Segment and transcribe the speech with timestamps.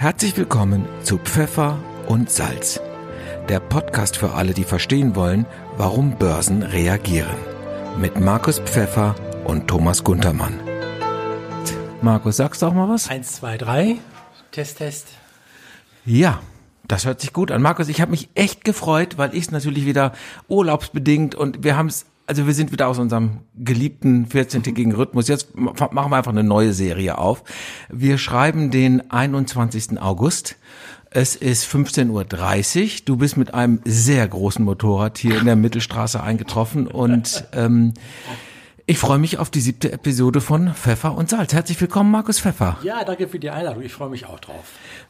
[0.00, 2.80] Herzlich willkommen zu Pfeffer und Salz,
[3.48, 5.44] der Podcast für alle, die verstehen wollen,
[5.76, 7.34] warum Börsen reagieren.
[7.98, 10.60] Mit Markus Pfeffer und Thomas Guntermann.
[12.00, 13.10] Markus, sagst du auch mal was?
[13.10, 13.96] Eins, zwei, drei.
[14.52, 15.08] Test, Test.
[16.04, 16.42] Ja,
[16.86, 17.60] das hört sich gut an.
[17.60, 20.12] Markus, ich habe mich echt gefreut, weil ich es natürlich wieder
[20.46, 25.28] urlaubsbedingt und wir haben es also wir sind wieder aus unserem geliebten 14-tägigen Rhythmus.
[25.28, 27.42] Jetzt machen wir einfach eine neue Serie auf.
[27.88, 30.00] Wir schreiben den 21.
[30.00, 30.56] August.
[31.10, 32.90] Es ist 15.30 Uhr.
[33.06, 37.94] Du bist mit einem sehr großen Motorrad hier in der Mittelstraße eingetroffen und ähm,
[38.88, 41.52] ich freue mich auf die siebte Episode von Pfeffer und Salz.
[41.52, 42.78] Herzlich willkommen, Markus Pfeffer.
[42.82, 43.82] Ja, danke für die Einladung.
[43.82, 44.64] Ich freue mich auch drauf.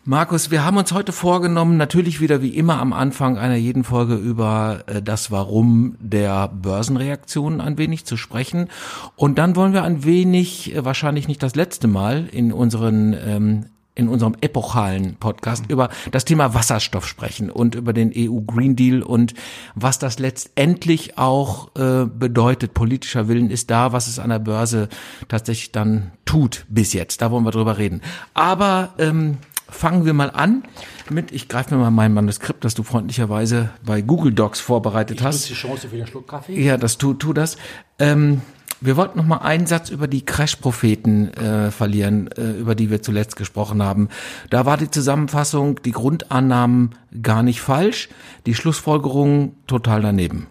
[0.04, 4.16] Markus, wir haben uns heute vorgenommen, natürlich wieder wie immer am Anfang einer jeden Folge
[4.16, 8.68] über äh, das Warum der Börsenreaktionen ein wenig zu sprechen.
[9.14, 13.66] Und dann wollen wir ein wenig, äh, wahrscheinlich nicht das letzte Mal, in unseren ähm,
[13.98, 19.02] in unserem epochalen Podcast über das Thema Wasserstoff sprechen und über den EU Green Deal
[19.02, 19.34] und
[19.74, 22.74] was das letztendlich auch äh, bedeutet.
[22.74, 24.88] Politischer Willen ist da, was es an der Börse
[25.26, 27.20] tatsächlich dann tut bis jetzt.
[27.22, 28.00] Da wollen wir drüber reden.
[28.34, 30.62] Aber ähm, fangen wir mal an
[31.10, 35.26] mit, ich greife mir mal mein Manuskript, das du freundlicherweise bei Google Docs vorbereitet ich
[35.26, 35.48] hast.
[35.50, 36.60] die Chance für den Schluck Kaffee.
[36.60, 37.56] Ja, das tu, tu das.
[37.98, 38.42] Ähm,
[38.80, 43.02] wir wollten noch mal einen Satz über die Crash-Propheten äh, verlieren, äh, über die wir
[43.02, 44.08] zuletzt gesprochen haben.
[44.50, 48.08] Da war die Zusammenfassung, die Grundannahmen gar nicht falsch,
[48.46, 50.46] die Schlussfolgerungen total daneben.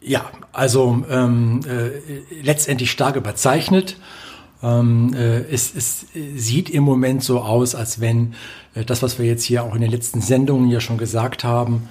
[0.00, 3.96] Ja, also ähm, äh, letztendlich stark überzeichnet.
[4.62, 8.34] Ähm, äh, es, es sieht im Moment so aus, als wenn
[8.74, 11.88] äh, das, was wir jetzt hier auch in den letzten Sendungen ja schon gesagt haben,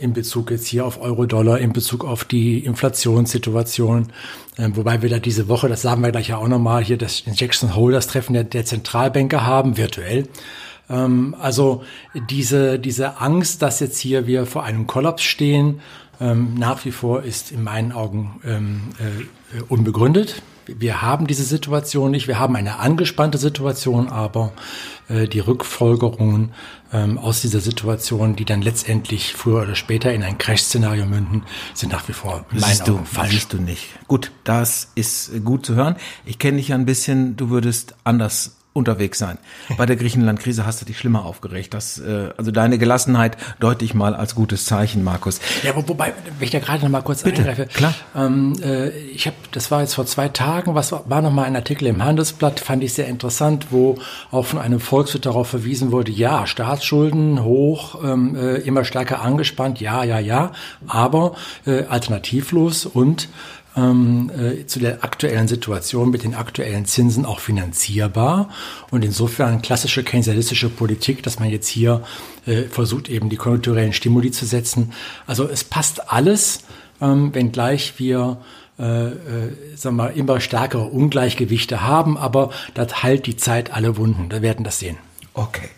[0.00, 4.08] in Bezug jetzt hier auf Euro-Dollar, in Bezug auf die Inflationssituation.
[4.56, 7.22] Ähm, wobei wir da diese Woche, das sagen wir gleich ja auch nochmal, hier das
[7.26, 10.28] Jackson Holders Treffen der, der Zentralbanker haben, virtuell.
[10.88, 11.82] Ähm, also
[12.30, 15.80] diese, diese Angst, dass jetzt hier wir vor einem Kollaps stehen,
[16.20, 22.28] nach wie vor ist in meinen Augen äh, unbegründet wir haben diese Situation nicht.
[22.28, 24.52] Wir haben eine angespannte Situation, aber
[25.08, 26.52] äh, die Rückfolgerungen
[26.92, 31.92] ähm, aus dieser Situation, die dann letztendlich früher oder später in ein Crash-Szenario münden, sind
[31.92, 33.32] nach wie vor siehst du, falsch.
[33.32, 33.88] Siehst du nicht.
[34.06, 35.96] Gut, das ist gut zu hören.
[36.24, 37.36] Ich kenne dich ja ein bisschen.
[37.36, 39.38] Du würdest anders unterwegs sein.
[39.76, 41.74] Bei der Griechenland-Krise hast du dich schlimmer aufgeregt.
[41.74, 45.40] Das, äh, also deine Gelassenheit deute ich mal als gutes Zeichen, Markus.
[45.62, 47.66] Ja, wobei, wenn ich da gerade noch mal kurz Bitte, eingreife.
[47.66, 47.94] Klar.
[48.16, 51.44] Ähm, äh, ich habe, das war jetzt vor zwei Tagen, was war, war noch mal
[51.44, 53.98] ein Artikel im Handelsblatt, fand ich sehr interessant, wo
[54.30, 59.80] auch von einem Volkswirt darauf verwiesen wurde, ja, Staatsschulden hoch, ähm, äh, immer stärker angespannt,
[59.80, 60.52] ja, ja, ja,
[60.86, 61.34] aber
[61.66, 63.28] äh, alternativlos und
[63.78, 68.50] ähm, äh, zu der aktuellen Situation mit den aktuellen Zinsen auch finanzierbar.
[68.90, 72.02] Und insofern klassische keynesianistische Politik, dass man jetzt hier
[72.46, 74.92] äh, versucht, eben die konjunkturellen Stimuli zu setzen.
[75.26, 76.64] Also es passt alles,
[77.00, 78.38] ähm, wenngleich wir
[78.78, 79.14] äh, äh,
[79.74, 84.30] sagen wir, immer stärkere Ungleichgewichte haben, aber das heilt die Zeit alle Wunden.
[84.30, 84.96] Wir werden das sehen.
[85.34, 85.68] Okay.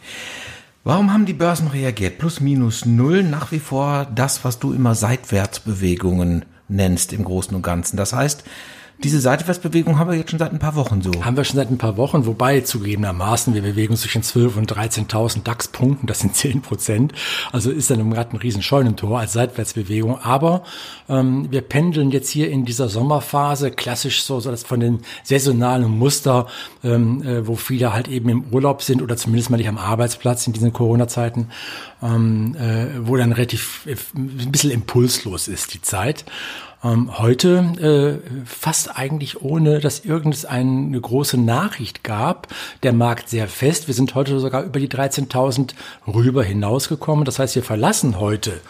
[0.84, 2.18] Warum haben die Börsen reagiert?
[2.18, 7.62] Plus minus null, nach wie vor das, was du immer Seitwärtsbewegungen nennst im Großen und
[7.62, 7.96] Ganzen.
[7.96, 8.44] Das heißt,
[9.02, 11.24] diese Seitwärtsbewegung haben wir jetzt schon seit ein paar Wochen so.
[11.24, 14.72] Haben wir schon seit ein paar Wochen, wobei zugegebenermaßen, wir bewegen uns zwischen 12 und
[14.72, 17.12] 13.000 DAX-Punkten, das sind 10 Prozent.
[17.52, 20.18] Also ist dann gerade ein riesen Scheunentor als Seitwärtsbewegung.
[20.20, 20.64] Aber
[21.08, 25.90] ähm, wir pendeln jetzt hier in dieser Sommerphase klassisch so, so das von den saisonalen
[25.90, 26.46] Muster,
[26.84, 30.46] ähm, äh, wo viele halt eben im Urlaub sind oder zumindest mal nicht am Arbeitsplatz
[30.46, 31.48] in diesen Corona-Zeiten,
[32.02, 36.24] ähm, äh, wo dann relativ äh, ein bisschen impulslos ist die Zeit.
[36.82, 42.48] Ähm, heute äh, fast eigentlich ohne, dass irgendeine große Nachricht gab.
[42.82, 43.86] Der Markt sehr fest.
[43.86, 45.74] Wir sind heute sogar über die 13.000
[46.06, 47.24] rüber hinausgekommen.
[47.24, 48.60] Das heißt, wir verlassen heute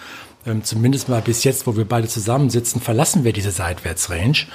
[0.46, 4.46] ähm, zumindest mal bis jetzt, wo wir beide zusammensitzen, verlassen wir diese Seitwärtsrange.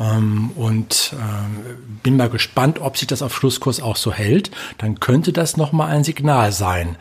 [0.00, 4.50] Ähm, und äh, bin mal gespannt, ob sich das auf Schlusskurs auch so hält.
[4.78, 6.96] Dann könnte das nochmal ein Signal sein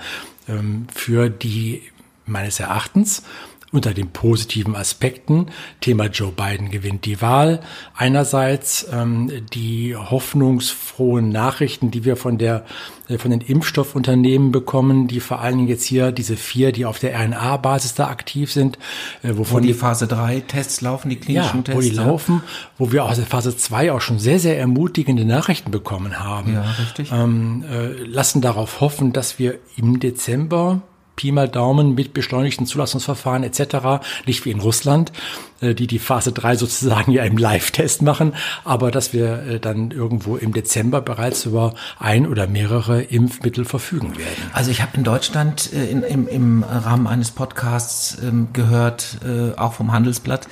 [0.48, 1.82] ähm, für die
[2.26, 3.24] meines Erachtens
[3.72, 5.48] unter den positiven Aspekten.
[5.82, 7.60] Thema Joe Biden gewinnt die Wahl.
[7.96, 12.66] Einerseits ähm, die hoffnungsfrohen Nachrichten, die wir von der
[13.10, 17.00] äh, von den Impfstoffunternehmen bekommen, die vor allen Dingen jetzt hier diese vier, die auf
[17.00, 18.78] der RNA-Basis da aktiv sind,
[19.22, 21.78] äh, wovon wo die, die Phase 3 Tests laufen, die klinischen ja, Tests.
[21.78, 22.42] Wo die laufen,
[22.78, 26.54] wo wir aus der Phase 2 auch schon sehr, sehr ermutigende Nachrichten bekommen haben.
[26.54, 27.12] Ja, richtig.
[27.12, 30.82] Ähm, äh, lassen darauf hoffen, dass wir im Dezember
[31.18, 35.12] Pi mal Daumen mit beschleunigten Zulassungsverfahren etc., nicht wie in Russland,
[35.62, 38.34] die die Phase 3 sozusagen ja im Live-Test machen,
[38.64, 44.18] aber dass wir äh, dann irgendwo im Dezember bereits über ein oder mehrere Impfmittel verfügen
[44.18, 44.52] werden.
[44.54, 49.58] Also ich habe in Deutschland äh, in, im, im Rahmen eines Podcasts ähm, gehört, äh,
[49.58, 50.48] auch vom Handelsblatt,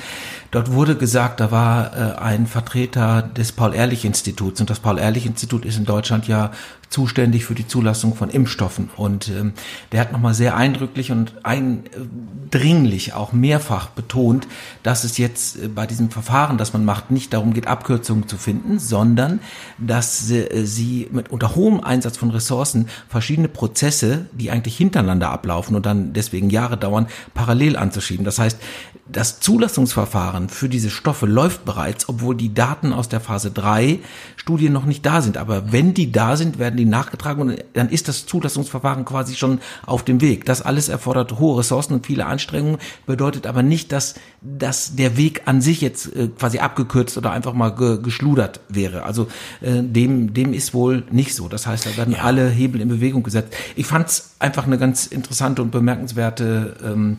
[0.56, 4.62] Dort wurde gesagt, da war äh, ein Vertreter des Paul-Ehrlich-Instituts.
[4.62, 6.52] Und das Paul-Ehrlich-Institut ist in Deutschland ja
[6.90, 8.90] zuständig für die Zulassung von Impfstoffen.
[8.96, 9.52] Und ähm,
[9.92, 14.48] der hat nochmal sehr eindrücklich und eindringlich auch mehrfach betont,
[14.82, 18.38] dass es jetzt äh, bei diesem Verfahren, das man macht, nicht darum geht, Abkürzungen zu
[18.38, 19.40] finden, sondern
[19.78, 25.76] dass äh, sie mit unter hohem Einsatz von Ressourcen verschiedene Prozesse, die eigentlich hintereinander ablaufen
[25.76, 28.26] und dann deswegen Jahre dauern, parallel anzuschieben.
[28.26, 28.60] Das heißt,
[29.08, 34.00] das Zulassungsverfahren für diese Stoffe läuft bereits, obwohl die Daten aus der Phase 3
[34.36, 35.38] Studie noch nicht da sind.
[35.38, 39.60] Aber wenn die da sind, werden die nachgetragen und dann ist das Zulassungsverfahren quasi schon
[39.86, 40.46] auf dem Weg.
[40.46, 45.44] Das alles erfordert hohe Ressourcen und viele Anstrengungen, bedeutet aber nicht, dass, dass der Weg
[45.46, 49.04] an sich jetzt äh, quasi abgekürzt oder einfach mal ge, geschludert wäre.
[49.04, 49.28] Also
[49.62, 51.48] äh, dem, dem ist wohl nicht so.
[51.48, 52.24] Das heißt, da werden ja.
[52.24, 53.54] alle Hebel in Bewegung gesetzt.
[53.76, 57.18] Ich fand es einfach eine ganz interessante und bemerkenswerte ähm,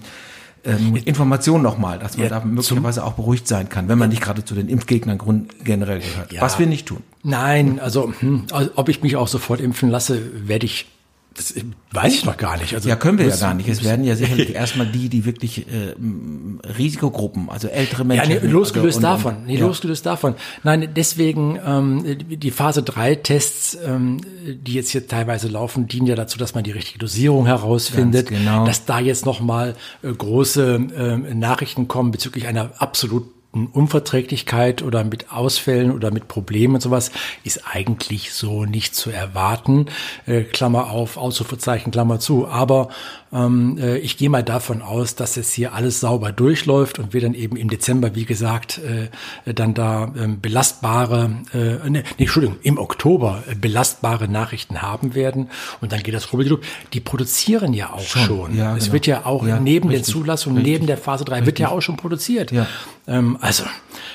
[0.67, 4.23] ähm, Information nochmal, dass man ja, da möglicherweise auch beruhigt sein kann, wenn man nicht
[4.23, 5.19] gerade zu den Impfgegnern
[5.65, 6.33] generell gehört.
[6.33, 6.43] Ja.
[6.43, 7.03] Was wir nicht tun.
[7.23, 10.87] Nein, also, hm, also ob ich mich auch sofort impfen lasse, werde ich
[11.37, 11.55] das
[11.93, 12.75] weiß ich noch gar nicht.
[12.75, 13.69] Also, ja, können wir ja gar nicht.
[13.69, 15.95] Es werden ja sicherlich erstmal die, die wirklich äh,
[16.79, 18.33] Risikogruppen, also ältere Menschen.
[18.33, 19.47] Ja, nee, losgelöst also, und, davon.
[19.47, 19.67] Nee, ja.
[19.67, 20.35] losgelöst davon.
[20.63, 26.15] Nein, deswegen ähm, die Phase 3 Tests, ähm, die jetzt hier teilweise laufen, dienen ja
[26.15, 28.31] dazu, dass man die richtige Dosierung herausfindet.
[28.31, 28.67] Ganz genau.
[28.67, 35.33] Dass da jetzt nochmal äh, große äh, Nachrichten kommen bezüglich einer absolut Unverträglichkeit oder mit
[35.33, 37.11] Ausfällen oder mit Problemen und sowas
[37.45, 39.87] ist eigentlich so nicht zu erwarten.
[40.27, 42.47] Äh, Klammer auf, Ausrufezeichen, Klammer zu.
[42.47, 42.91] Aber
[43.37, 47.21] ähm, äh, ich gehe mal davon aus, dass es hier alles sauber durchläuft und wir
[47.21, 52.57] dann eben im Dezember, wie gesagt, äh, dann da ähm, belastbare, äh, ne, nee, Entschuldigung,
[52.63, 55.51] im Oktober äh, belastbare Nachrichten haben werden.
[55.81, 56.61] Und dann geht das rubbel
[56.93, 58.23] Die produzieren ja auch schon.
[58.23, 58.57] schon.
[58.57, 58.93] Ja, es genau.
[58.95, 61.47] wird ja auch ja, neben richtig, der Zulassung, richtig, neben der Phase 3, richtig.
[61.47, 62.53] wird ja auch schon produziert.
[62.53, 62.67] Ja.
[63.07, 63.65] Ähm, also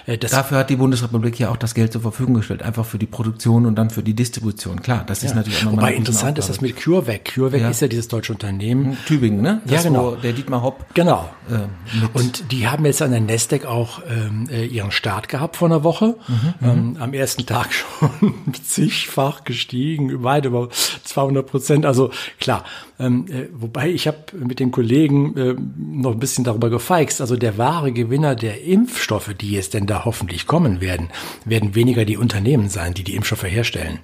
[0.05, 3.05] das Dafür hat die Bundesrepublik ja auch das Geld zur Verfügung gestellt, einfach für die
[3.05, 4.81] Produktion und dann für die Distribution.
[4.81, 5.35] Klar, das ist ja.
[5.35, 7.25] natürlich auch nochmal Wobei interessant ist das mit CureVac.
[7.35, 7.69] CureVac ja.
[7.69, 8.97] ist ja dieses deutsche Unternehmen.
[9.05, 9.61] Tübingen, ne?
[9.65, 10.15] Das, ja, genau.
[10.15, 10.85] der Dietmar Hopp.
[10.93, 11.29] Genau.
[11.49, 15.67] Äh, und die haben jetzt an der Nasdaq auch ähm, äh, ihren Start gehabt vor
[15.67, 16.15] einer Woche.
[16.27, 16.69] Mhm, mhm.
[16.69, 18.33] ähm, am ersten Tag schon
[18.63, 20.69] zigfach gestiegen, weit über
[21.03, 21.85] 200 Prozent.
[21.85, 22.63] Also klar,
[22.99, 27.19] ähm, äh, wobei ich habe mit den Kollegen äh, noch ein bisschen darüber gefeixt.
[27.19, 31.09] Also der wahre Gewinner der Impfstoffe, die jetzt denn da hoffentlich kommen werden,
[31.45, 33.99] werden weniger die Unternehmen sein, die die Impfstoffe herstellen.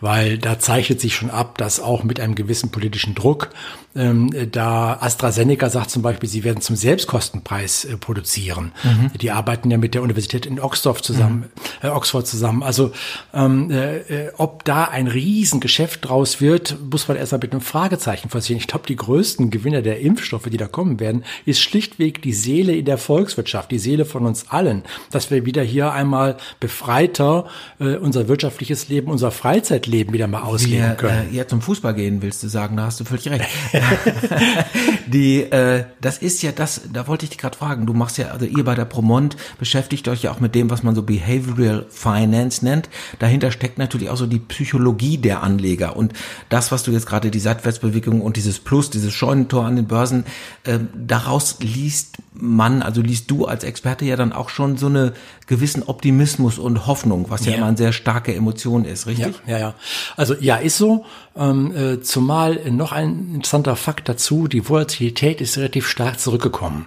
[0.00, 3.50] Weil da zeichnet sich schon ab, dass auch mit einem gewissen politischen Druck
[3.96, 8.70] ähm, da AstraZeneca sagt zum Beispiel, sie werden zum Selbstkostenpreis äh, produzieren.
[8.84, 9.10] Mhm.
[9.20, 11.50] Die arbeiten ja mit der Universität in Oxford zusammen,
[11.82, 11.88] mhm.
[11.88, 12.62] äh, Oxford zusammen.
[12.62, 12.92] Also
[13.34, 18.28] ähm, äh, äh, ob da ein Riesengeschäft draus wird, muss man erstmal mit einem Fragezeichen
[18.28, 18.58] versehen.
[18.58, 22.76] Ich glaube, die größten Gewinner der Impfstoffe, die da kommen werden, ist schlichtweg die Seele
[22.76, 27.46] in der Volkswirtschaft, die Seele von uns allen, dass wir wieder hier einmal befreiter
[27.78, 31.30] äh, unser wirtschaftliches Leben, unser Freizeitleben wieder mal ausleben können.
[31.32, 33.44] Äh, ja, zum Fußball gehen willst du sagen, da hast du völlig recht.
[35.06, 38.28] die, äh, das ist ja das, da wollte ich dich gerade fragen, du machst ja,
[38.28, 41.86] also ihr bei der Promont beschäftigt euch ja auch mit dem, was man so Behavioral
[41.88, 42.88] Finance nennt.
[43.18, 46.12] Dahinter steckt natürlich auch so die Psychologie der Anleger und
[46.48, 50.24] das, was du jetzt gerade, die Seitwärtsbewegung und dieses Plus, dieses Scheunentor an den Börsen,
[50.64, 55.12] äh, daraus liest man, also liest du als Experte ja dann auch schon so eine
[55.46, 59.34] gewissen Optimismus und Hoffnung, was ja, ja immer eine sehr starke Emotion ist, richtig?
[59.46, 59.74] Ja, ja, ja.
[60.16, 61.04] Also ja, ist so.
[61.36, 66.86] Ähm, äh, zumal noch ein interessanter Fakt dazu, die Volatilität ist relativ stark zurückgekommen.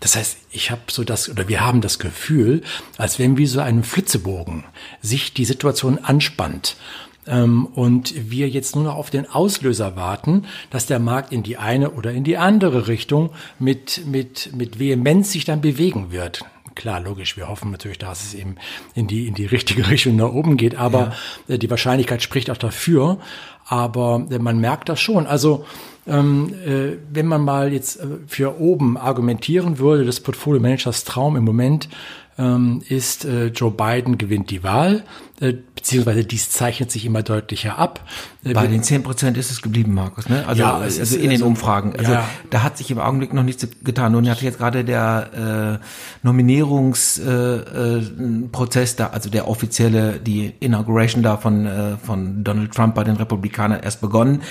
[0.00, 2.62] Das heißt, ich habe so das, oder wir haben das Gefühl,
[2.98, 4.64] als wenn wie so ein Flitzebogen
[5.00, 6.76] sich die Situation anspannt
[7.26, 11.56] ähm, und wir jetzt nur noch auf den Auslöser warten, dass der Markt in die
[11.56, 16.44] eine oder in die andere Richtung mit, mit, mit Vehemenz sich dann bewegen wird.
[16.74, 18.56] Klar, logisch, wir hoffen natürlich, dass es eben
[18.94, 21.12] in die, in die richtige Richtung nach oben geht, aber
[21.48, 21.54] ja.
[21.54, 23.18] Äh, die Wahrscheinlichkeit spricht auch dafür.
[23.66, 25.26] Aber äh, man merkt das schon.
[25.26, 25.64] Also
[26.06, 31.36] ähm, äh, wenn man mal jetzt äh, für oben argumentieren würde, des Portfolio Managers Traum
[31.36, 31.88] im Moment
[32.38, 35.04] ähm, ist, äh, Joe Biden gewinnt die Wahl,
[35.40, 38.00] äh, beziehungsweise dies zeichnet sich immer deutlicher ab.
[38.44, 40.46] Äh, Bei den zehn Prozent ist es geblieben, Markus, ne?
[40.46, 41.94] Also, ja, also ist, in den also, Umfragen.
[41.96, 42.28] Also ja.
[42.50, 44.12] da hat sich im Augenblick noch nichts getan.
[44.12, 51.22] Nun hat jetzt gerade der äh, Nominierungsprozess äh, äh, da, also der offizielle, die Inauguration
[51.22, 54.42] da von, äh, von Donald Trump bei den Republikanern erst begonnen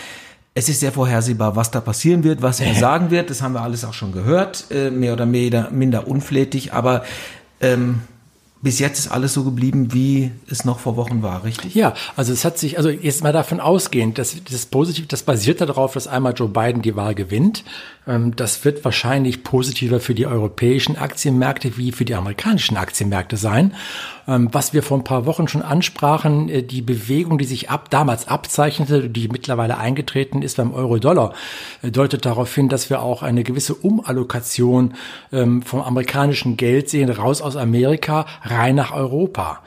[0.56, 3.30] es ist sehr vorhersehbar, was da passieren wird, was er sagen wird.
[3.30, 6.74] Das haben wir alles auch schon gehört, äh, mehr oder minder, minder unflätig.
[6.74, 7.04] Aber
[7.64, 8.02] ähm,
[8.64, 11.76] bis jetzt ist alles so geblieben, wie es noch vor Wochen war, richtig?
[11.76, 15.60] Ja, also es hat sich, also jetzt mal davon ausgehend, dass das positiv, das basiert
[15.60, 17.66] darauf, dass einmal Joe Biden die Wahl gewinnt.
[18.08, 23.74] Ähm, das wird wahrscheinlich positiver für die europäischen Aktienmärkte wie für die amerikanischen Aktienmärkte sein.
[24.28, 27.90] Ähm, was wir vor ein paar Wochen schon ansprachen, äh, die Bewegung, die sich ab
[27.90, 31.34] damals abzeichnete, die mittlerweile eingetreten ist beim Euro-Dollar,
[31.82, 34.94] äh, deutet darauf hin, dass wir auch eine gewisse Umallokation
[35.32, 39.62] ähm, vom amerikanischen Geld sehen, raus aus Amerika, rein nach Europa.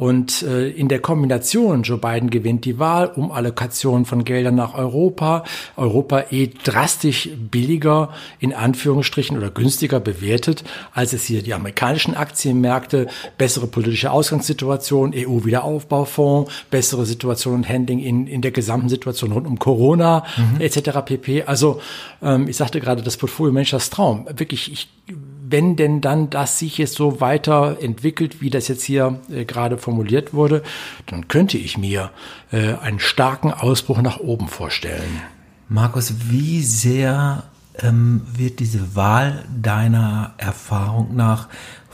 [0.00, 4.72] Und äh, in der Kombination, Joe Biden gewinnt die Wahl, um Allokation von Geldern nach
[4.72, 5.44] Europa,
[5.76, 10.64] Europa eh drastisch billiger in Anführungsstrichen oder günstiger bewertet,
[10.94, 18.26] als es hier die amerikanischen Aktienmärkte, bessere politische Ausgangssituation, EU-Wiederaufbaufonds, bessere Situation und Handling in,
[18.26, 20.62] in der gesamten Situation rund um Corona mhm.
[20.62, 21.00] etc.
[21.04, 21.42] pp.
[21.42, 21.82] Also
[22.22, 24.26] ähm, ich sagte gerade, das Portfolio Menschers Traum.
[24.34, 24.88] Wirklich, ich
[25.50, 30.32] wenn denn dann das sich jetzt so weiterentwickelt, wie das jetzt hier äh, gerade formuliert
[30.34, 30.62] wurde,
[31.06, 32.10] dann könnte ich mir
[32.52, 35.22] äh, einen starken Ausbruch nach oben vorstellen.
[35.68, 37.44] Markus, wie sehr
[37.78, 41.48] ähm, wird diese Wahl deiner Erfahrung nach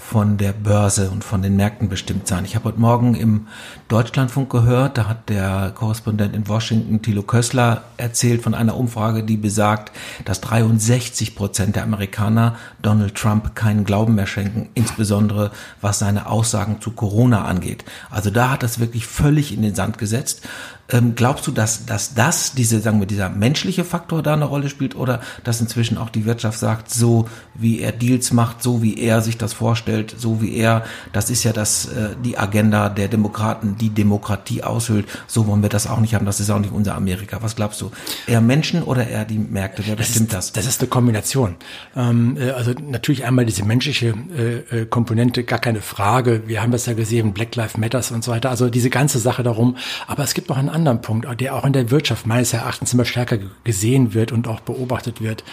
[0.09, 2.45] von der Börse und von den Märkten bestimmt sein.
[2.45, 3.49] Ich habe heute Morgen im
[3.89, 9.37] Deutschlandfunk gehört, da hat der Korrespondent in Washington, Thilo Kössler, erzählt von einer Umfrage, die
[9.37, 9.91] besagt,
[10.25, 16.81] dass 63 Prozent der Amerikaner Donald Trump keinen Glauben mehr schenken, insbesondere was seine Aussagen
[16.81, 17.85] zu Corona angeht.
[18.09, 20.47] Also da hat das wirklich völlig in den Sand gesetzt.
[20.91, 24.69] Ähm, glaubst du, dass, dass das, diese, sagen wir, dieser menschliche Faktor da eine Rolle
[24.69, 28.99] spielt oder dass inzwischen auch die Wirtschaft sagt, so wie er Deals macht, so wie
[28.99, 33.09] er sich das vorstellt, so wie er, das ist ja das, äh, die Agenda der
[33.09, 36.73] Demokraten, die Demokratie aushöhlt, so wollen wir das auch nicht haben, das ist auch nicht
[36.73, 37.39] unser Amerika.
[37.43, 37.91] Was glaubst du?
[38.27, 39.83] Eher Menschen oder eher die Märkte?
[39.87, 40.53] Wer bestimmt das?
[40.53, 41.57] Das ist eine Kombination.
[41.97, 46.43] Ähm, äh, also natürlich einmal diese menschliche äh, äh, Komponente, gar keine Frage.
[46.47, 48.51] Wir haben das ja gesehen, Black Lives Matters und so weiter.
[48.51, 49.77] Also diese ganze Sache darum.
[50.07, 53.05] Aber es gibt noch einen anderen Punkt, der auch in der Wirtschaft meines Erachtens immer
[53.05, 55.45] stärker gesehen wird und auch beobachtet wird.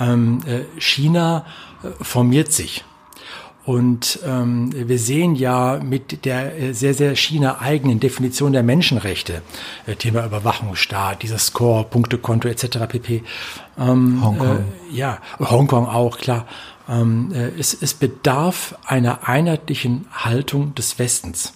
[0.00, 1.46] Ähm, äh, China
[1.82, 2.84] äh, formiert sich.
[3.64, 9.40] Und ähm, wir sehen ja mit der äh, sehr, sehr China-eigenen Definition der Menschenrechte,
[9.86, 12.78] äh, Thema Überwachungsstaat, dieses Score, Punktekonto etc.
[12.88, 13.22] pp.
[13.78, 14.58] Ähm, Hongkong.
[14.58, 16.46] Äh, ja, Hongkong auch, klar.
[16.88, 21.54] Ähm, äh, es, es bedarf einer einheitlichen Haltung des Westens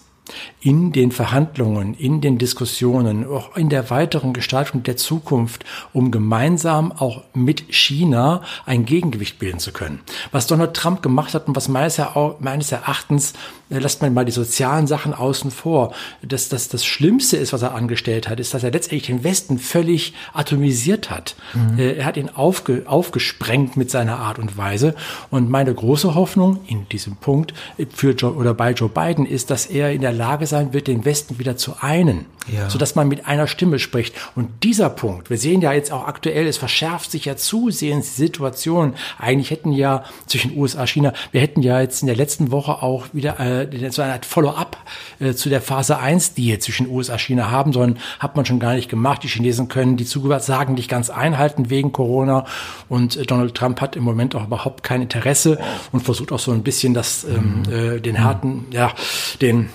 [0.61, 6.91] in den Verhandlungen, in den Diskussionen, auch in der weiteren Gestaltung der Zukunft, um gemeinsam
[6.91, 10.01] auch mit China ein Gegengewicht bilden zu können.
[10.31, 13.33] Was Donald Trump gemacht hat und was meines, Erachtens
[13.69, 15.93] äh, lasst man mal die sozialen Sachen außen vor.
[16.21, 19.59] Das, das, das Schlimmste ist, was er angestellt hat, ist, dass er letztendlich den Westen
[19.59, 21.35] völlig atomisiert hat.
[21.53, 21.79] Mhm.
[21.79, 24.95] Äh, er hat ihn aufge, aufgesprengt mit seiner Art und Weise.
[25.29, 27.53] Und meine große Hoffnung in diesem Punkt
[27.93, 31.05] für Joe oder bei Joe Biden ist, dass er in der Lage sein wird, den
[31.05, 32.69] Westen wieder zu einen, ja.
[32.69, 34.13] sodass man mit einer Stimme spricht.
[34.35, 38.23] Und dieser Punkt, wir sehen ja jetzt auch aktuell, es verschärft sich ja zusehends die
[38.23, 38.95] Situation.
[39.17, 43.07] Eigentlich hätten ja zwischen USA, China, wir hätten ja jetzt in der letzten Woche auch
[43.13, 44.77] wieder äh, so eine Art Follow-up
[45.19, 48.59] äh, zu der Phase 1 Deal zwischen USA und China haben sollen, hat man schon
[48.59, 49.23] gar nicht gemacht.
[49.23, 52.45] Die Chinesen können die Zusagen nicht ganz einhalten wegen Corona
[52.87, 55.59] und äh, Donald Trump hat im Moment auch überhaupt kein Interesse
[55.91, 57.73] und versucht auch so ein bisschen das, ähm, mhm.
[57.73, 58.93] äh, den harten, ja,
[59.41, 59.69] den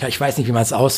[0.00, 0.96] ja, ich weiß nicht, wie man es aus,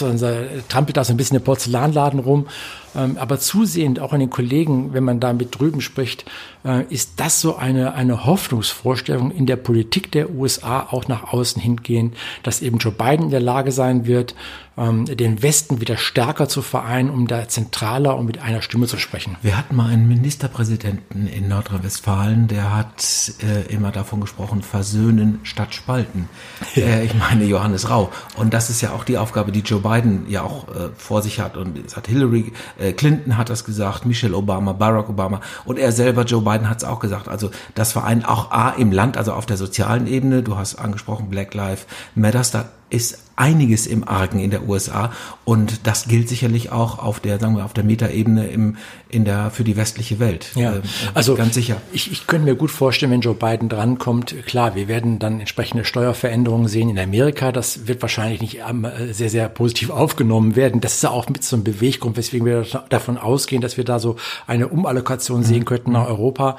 [0.69, 2.49] trampelt da so ein bisschen der Porzellanladen rum
[2.95, 6.25] aber zusehend auch an den Kollegen, wenn man da mit drüben spricht,
[6.65, 11.61] äh, ist das so eine, eine Hoffnungsvorstellung in der Politik der USA auch nach außen
[11.61, 14.35] hingehen, dass eben Joe Biden in der Lage sein wird,
[14.77, 18.99] ähm, den Westen wieder stärker zu vereinen, um da zentraler und mit einer Stimme zu
[18.99, 19.37] sprechen.
[19.43, 25.75] Wir hatten mal einen Ministerpräsidenten in Nordrhein-Westfalen, der hat äh, immer davon gesprochen, versöhnen statt
[25.75, 26.29] spalten.
[26.75, 26.81] Ja.
[26.91, 28.11] Äh, ich meine Johannes Rau.
[28.37, 31.39] Und das ist ja auch die Aufgabe, die Joe Biden ja auch äh, vor sich
[31.39, 31.57] hat.
[31.59, 35.93] Und es hat Hillary äh, Clinton hat das gesagt, Michelle Obama, Barack Obama und er
[35.93, 37.29] selber, Joe Biden, hat es auch gesagt.
[37.29, 41.31] Also das vereint auch A im Land, also auf der sozialen Ebene, du hast angesprochen
[41.31, 45.13] Black Lives Matters, da ist einiges im Argen in der USA
[45.47, 48.77] und das gilt sicherlich auch auf der, sagen wir, auf der Metaebene im,
[49.09, 50.51] in der, für die westliche Welt.
[50.57, 50.83] Ja, ähm,
[51.15, 51.81] also ganz sicher.
[51.93, 55.87] Ich, ich könnte mir gut vorstellen, wenn Joe Biden drankommt, klar, wir werden dann entsprechende
[55.87, 57.51] Steuerveränderungen sehen in Amerika.
[57.51, 60.83] Das wird wahrscheinlich nicht äh, sehr, sehr positiv aufgenommen werden.
[60.83, 63.99] Das ist ja auch mit so einem Beweggrund, weswegen wir davon ausgehen, dass wir da
[63.99, 64.17] so
[64.47, 66.59] eine Umallokation sehen könnten nach Europa.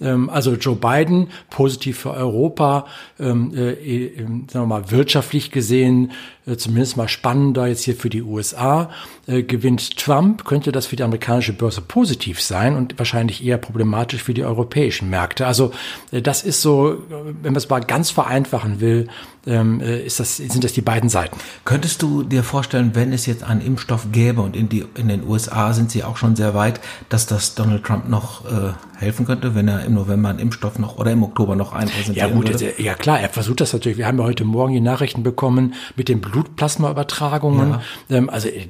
[0.00, 2.86] Ähm, also Joe Biden, positiv für Europa,
[3.18, 8.22] ähm, äh, sagen wir mal wirtschaftlich gesehen, äh, zumindest mal spannender jetzt hier für die
[8.22, 8.90] USA.
[9.26, 14.22] Äh, gewinnt Trump, könnte das für die amerikanische Börse positiv sein und wahrscheinlich eher problematisch
[14.22, 15.46] für die europäischen Märkte.
[15.46, 15.72] Also
[16.10, 16.96] äh, das ist so, äh,
[17.42, 19.08] wenn man es mal ganz vereinfachen will,
[19.46, 21.38] ähm, äh, ist das, sind das die beiden Seiten.
[21.64, 25.26] Könntest du dir vorstellen, wenn es jetzt einen Impfstoff gäbe und in, die, in den
[25.26, 29.54] USA sind sie auch schon sehr weit, dass das Donald Trump noch äh, helfen könnte,
[29.54, 32.48] wenn er im November einen Impfstoff noch oder im Oktober noch einen präsentieren ja, gut,
[32.48, 32.74] würde?
[32.82, 33.96] Ja klar, er versucht das natürlich.
[33.96, 37.70] Wir haben ja heute Morgen die Nachrichten bekommen mit den Blutplasmaübertragungen.
[38.08, 38.16] Ja.
[38.16, 38.66] Ähm, also er,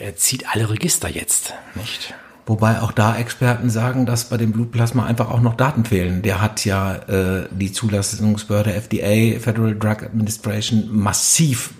[0.00, 2.14] er zieht alle Register jetzt, nicht?
[2.46, 6.22] Wobei auch da Experten sagen, dass bei dem Blutplasma einfach auch noch Daten fehlen.
[6.22, 11.74] Der hat ja äh, die Zulassungsbehörde FDA, Federal Drug Administration, massiv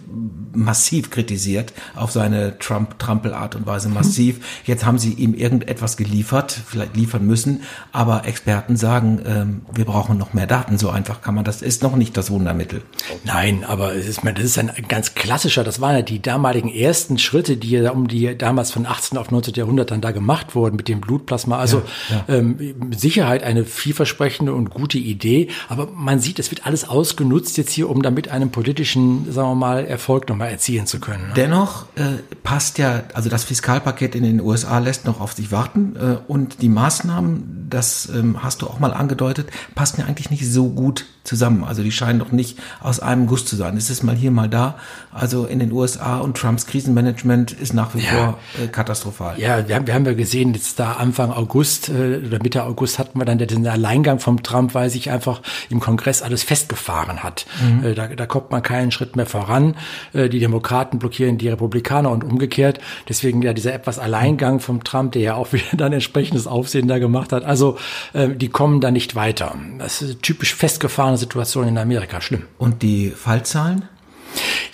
[0.54, 4.40] massiv kritisiert, auf seine Trump-Trampel-Art und Weise massiv.
[4.64, 7.62] Jetzt haben sie ihm irgendetwas geliefert, vielleicht liefern müssen,
[7.92, 10.78] aber Experten sagen, ähm, wir brauchen noch mehr Daten.
[10.78, 12.82] So einfach kann man das, ist noch nicht das Wundermittel.
[13.24, 17.18] Nein, aber es ist, das ist ein ganz klassischer, das waren ja die damaligen ersten
[17.18, 19.18] Schritte, die ja um die damals von 18.
[19.18, 19.54] auf 19.
[19.54, 21.58] Jahrhundert dann da gemacht wurden mit dem Blutplasma.
[21.58, 22.34] Also ja, ja.
[22.36, 27.56] Ähm, mit Sicherheit eine vielversprechende und gute Idee, aber man sieht, es wird alles ausgenutzt
[27.58, 31.28] jetzt hier, um damit einen politischen, sagen wir mal, Erfolg nochmal erzielen zu können.
[31.28, 31.34] Ne?
[31.34, 35.96] Dennoch äh, passt ja, also das Fiskalpaket in den USA lässt noch auf sich warten
[35.96, 40.50] äh, und die Maßnahmen, das ähm, hast du auch mal angedeutet, passen ja eigentlich nicht
[40.50, 41.62] so gut zusammen.
[41.62, 43.76] Also die scheinen doch nicht aus einem Guss zu sein.
[43.76, 44.76] Es ist mal hier, mal da.
[45.12, 48.10] Also in den USA und Trumps Krisenmanagement ist nach wie ja.
[48.10, 49.38] vor äh, katastrophal.
[49.38, 52.98] Ja, wir haben, wir haben ja gesehen, jetzt da Anfang August äh, oder Mitte August
[52.98, 57.46] hatten wir dann den Alleingang vom Trump, weil sich einfach im Kongress alles festgefahren hat.
[57.62, 57.84] Mhm.
[57.84, 59.76] Äh, da, da kommt man keinen Schritt mehr voran.
[60.12, 62.80] Äh, die Demokraten blockieren die Republikaner und umgekehrt.
[63.08, 66.98] Deswegen ja dieser etwas Alleingang vom Trump, der ja auch wieder dann entsprechendes Aufsehen da
[66.98, 67.44] gemacht hat.
[67.44, 67.78] Also
[68.12, 69.54] äh, die kommen da nicht weiter.
[69.78, 72.20] Das ist typisch festgefahren Situation in Amerika.
[72.20, 72.44] Schlimm.
[72.58, 73.88] Und die Fallzahlen?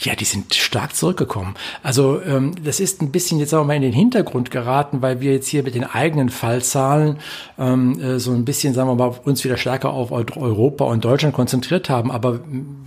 [0.00, 1.54] Ja, die sind stark zurückgekommen.
[1.82, 5.32] Also ähm, das ist ein bisschen jetzt auch mal in den Hintergrund geraten, weil wir
[5.32, 7.18] jetzt hier mit den eigenen Fallzahlen
[7.58, 11.34] ähm, äh, so ein bisschen, sagen wir mal, uns wieder stärker auf Europa und Deutschland
[11.34, 12.11] konzentriert haben.
[12.11, 12.40] Aber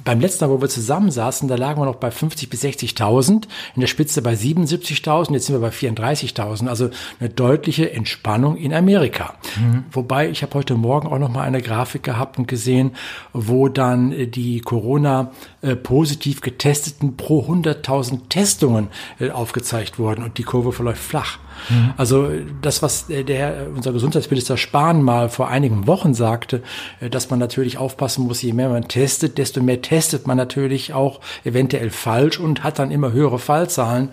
[0.03, 3.81] beim letzten Mal, wo wir zusammensaßen, da lagen wir noch bei 50 bis 60.000, in
[3.81, 6.67] der Spitze bei 77.000, jetzt sind wir bei 34.000.
[6.67, 9.33] Also eine deutliche Entspannung in Amerika.
[9.59, 9.85] Mhm.
[9.91, 12.91] Wobei ich habe heute Morgen auch noch mal eine Grafik gehabt und gesehen,
[13.33, 18.87] wo dann äh, die Corona äh, positiv getesteten pro 100.000 Testungen
[19.19, 21.37] äh, aufgezeigt wurden und die Kurve verläuft flach.
[21.69, 21.93] Mhm.
[21.97, 22.29] Also
[22.61, 26.63] das, was der, unser Gesundheitsminister Spahn mal vor einigen Wochen sagte,
[26.99, 30.93] äh, dass man natürlich aufpassen muss, je mehr man testet, desto mehr testet man natürlich
[30.93, 34.09] auch eventuell falsch und hat dann immer höhere Fallzahlen.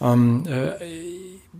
[0.00, 1.15] Ähm, äh,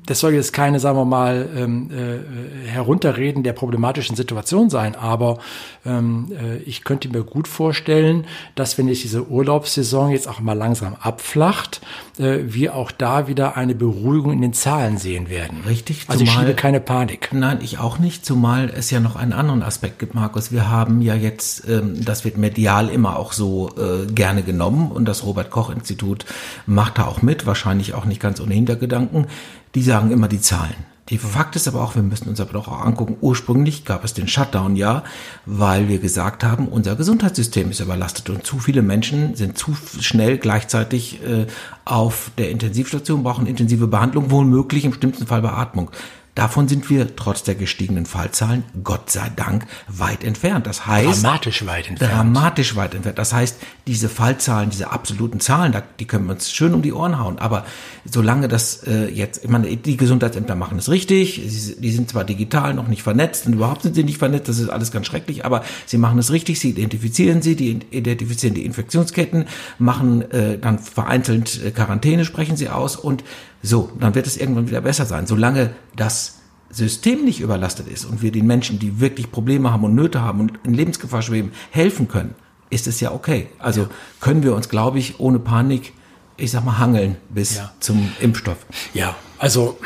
[0.07, 5.39] das soll jetzt keine, sagen wir mal, ähm, äh, Herunterreden der problematischen Situation sein, aber
[5.85, 10.55] ähm, äh, ich könnte mir gut vorstellen, dass wenn jetzt diese Urlaubssaison jetzt auch mal
[10.55, 11.81] langsam abflacht,
[12.19, 15.63] äh, wir auch da wieder eine Beruhigung in den Zahlen sehen werden.
[15.67, 16.05] Richtig.
[16.09, 17.31] Also zumal, ich schiebe keine Panik.
[17.33, 20.53] Nein, ich auch nicht, zumal es ja noch einen anderen Aspekt gibt, Markus.
[20.53, 25.05] Wir haben ja jetzt, ähm, das wird medial immer auch so äh, gerne genommen und
[25.07, 26.25] das Robert Koch Institut
[26.67, 29.27] macht da auch mit, wahrscheinlich auch nicht ganz ohne Hintergedanken
[29.77, 30.87] die sagen immer die Zahlen.
[31.11, 34.15] Die Fakt ist aber auch, wir müssen uns aber doch auch angucken, ursprünglich gab es
[34.15, 35.05] den Shutdown ja,
[35.45, 40.39] weil wir gesagt haben, unser Gesundheitssystem ist überlastet und zu viele Menschen sind zu schnell
[40.39, 41.47] gleichzeitig äh,
[41.85, 45.91] auf der Intensivstation, brauchen intensive Behandlung, womöglich im schlimmsten Fall Beatmung.
[46.37, 50.67] Davon sind wir trotz der gestiegenen Fallzahlen, Gott sei Dank, weit entfernt.
[50.67, 51.25] Das heißt.
[51.25, 52.13] Dramatisch weit entfernt.
[52.13, 53.19] Dramatisch weit entfernt.
[53.19, 57.19] Das heißt, diese Fallzahlen, diese absoluten Zahlen, die können wir uns schön um die Ohren
[57.19, 57.39] hauen.
[57.39, 57.65] Aber
[58.05, 61.41] solange das äh, jetzt, ich meine, die Gesundheitsämter machen es richtig.
[61.47, 64.51] Sie, die sind zwar digital noch nicht vernetzt und überhaupt sind sie nicht vernetzt.
[64.51, 65.47] Das ist alles ganz schrecklich.
[65.47, 66.61] Aber sie machen es richtig.
[66.61, 69.47] Sie identifizieren sie, die identifizieren die Infektionsketten,
[69.79, 73.25] machen äh, dann vereinzelt äh, Quarantäne, sprechen sie aus und
[73.63, 75.27] so, dann wird es irgendwann wieder besser sein.
[75.27, 76.37] Solange das
[76.71, 80.41] System nicht überlastet ist und wir den Menschen, die wirklich Probleme haben und Nöte haben
[80.41, 82.35] und in Lebensgefahr schweben, helfen können,
[82.71, 83.49] ist es ja okay.
[83.59, 83.89] Also ja.
[84.21, 85.93] können wir uns, glaube ich, ohne Panik,
[86.37, 87.73] ich sag mal, hangeln bis ja.
[87.81, 88.59] zum Impfstoff.
[88.95, 89.79] Ja, also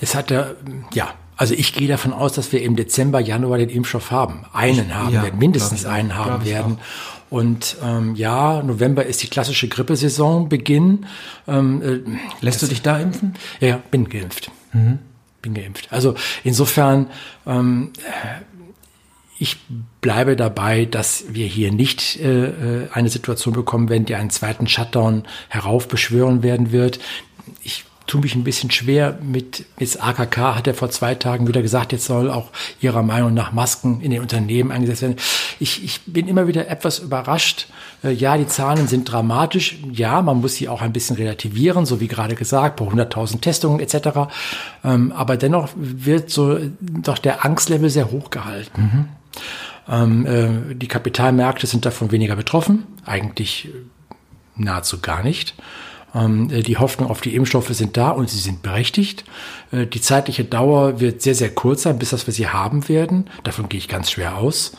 [0.00, 0.52] es hat ja,
[0.92, 4.44] ja, also ich gehe davon aus, dass wir im Dezember, Januar den Impfstoff haben.
[4.52, 6.78] Einen haben ja, werden, mindestens einen haben werden.
[7.28, 11.06] Und ähm, ja, November ist die klassische Grippesaison, Beginn.
[11.48, 13.34] Ähm, äh, Lässt du dich da impfen?
[13.60, 14.50] Ja, bin geimpft.
[14.72, 14.98] Mhm.
[15.42, 15.88] Bin geimpft.
[15.90, 17.08] Also insofern,
[17.46, 17.92] ähm,
[19.38, 19.56] ich
[20.00, 24.66] bleibe dabei, dass wir hier nicht äh, äh eine Situation bekommen werden, die einen zweiten
[24.66, 27.00] Shutdown heraufbeschwören werden wird.
[27.62, 31.62] Ich tue mich ein bisschen schwer mit, mit AKK hat er vor zwei Tagen wieder
[31.62, 35.16] gesagt, jetzt soll auch ihrer Meinung nach Masken in den Unternehmen eingesetzt werden.
[35.58, 37.68] Ich, ich bin immer wieder etwas überrascht.
[38.04, 39.78] Äh, ja, die Zahlen sind dramatisch.
[39.92, 43.80] Ja, man muss sie auch ein bisschen relativieren, so wie gerade gesagt, pro 100.000 Testungen
[43.80, 44.30] etc.
[44.84, 48.82] Ähm, aber dennoch wird so doch der Angstlevel sehr hoch gehalten.
[48.82, 49.08] Mhm.
[49.88, 53.68] Ähm, äh, die Kapitalmärkte sind davon weniger betroffen, eigentlich
[54.56, 55.54] nahezu gar nicht.
[56.16, 59.24] Ähm, äh, die Hoffnung auf die Impfstoffe sind da und sie sind berechtigt.
[59.70, 63.26] Äh, die zeitliche Dauer wird sehr, sehr kurz sein, bis das wir sie haben werden.
[63.44, 64.72] Davon gehe ich ganz schwer aus.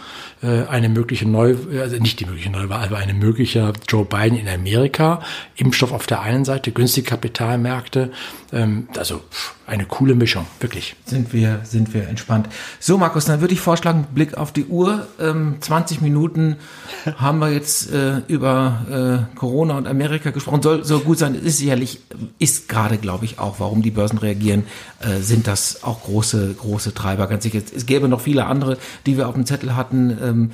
[0.44, 4.48] Äh, eine mögliche Neu, also nicht die mögliche Neuwahl, aber eine mögliche Joe Biden in
[4.48, 5.22] Amerika.
[5.56, 8.12] Impfstoff auf der einen Seite, günstige Kapitalmärkte.
[8.54, 9.22] Ähm, also
[9.66, 10.96] eine coole Mischung, wirklich.
[11.06, 12.48] Sind wir, sind wir entspannt.
[12.80, 15.08] So, Markus, dann würde ich vorschlagen, Blick auf die Uhr.
[15.20, 16.56] Ähm, 20 Minuten
[17.18, 20.62] haben wir jetzt äh, über äh, Corona und Amerika gesprochen.
[20.62, 21.36] Soll, soll gut sein.
[21.36, 22.00] Ist sicherlich,
[22.40, 24.64] ist gerade, glaube ich, auch, warum die Börsen reagieren,
[25.02, 27.28] äh, sind das auch große, große Treiber.
[27.28, 27.60] Ganz sicher.
[27.76, 30.52] Es gäbe noch viele andere, die wir auf dem Zettel hatten ähm,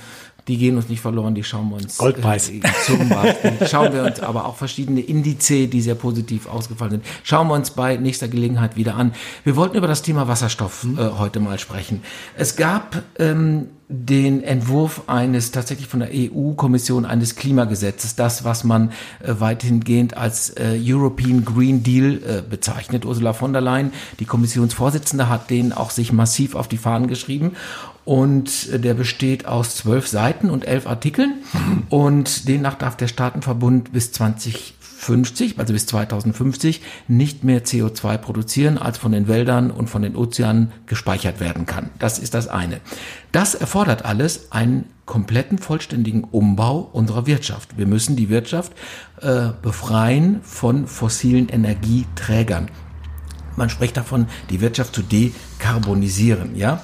[0.47, 1.97] die gehen uns nicht verloren, die schauen wir uns.
[1.97, 2.49] Goldpreis.
[2.49, 3.53] Äh, zum Beispiel.
[3.67, 7.05] schauen wir uns aber auch verschiedene Indize, die sehr positiv ausgefallen sind.
[7.23, 9.13] Schauen wir uns bei nächster Gelegenheit wieder an.
[9.45, 10.97] Wir wollten über das Thema Wasserstoff mhm.
[10.97, 12.01] äh, heute mal sprechen.
[12.35, 18.91] Es gab ähm, den Entwurf eines tatsächlich von der EU-Kommission eines Klimagesetzes, das, was man
[19.21, 23.05] äh, weithin als äh, European Green Deal äh, bezeichnet.
[23.05, 27.53] Ursula von der Leyen, die Kommissionsvorsitzende, hat den auch sich massiv auf die Fahnen geschrieben
[28.05, 31.35] und der besteht aus zwölf Seiten und elf Artikeln
[31.89, 38.97] und demnach darf der Staatenverbund bis 2050, also bis 2050, nicht mehr CO2 produzieren, als
[38.97, 41.91] von den Wäldern und von den Ozeanen gespeichert werden kann.
[41.99, 42.81] Das ist das eine.
[43.31, 47.77] Das erfordert alles einen kompletten, vollständigen Umbau unserer Wirtschaft.
[47.77, 48.73] Wir müssen die Wirtschaft
[49.21, 52.69] äh, befreien von fossilen Energieträgern.
[53.55, 56.81] Man spricht davon, die Wirtschaft zu dekarbonisieren, ja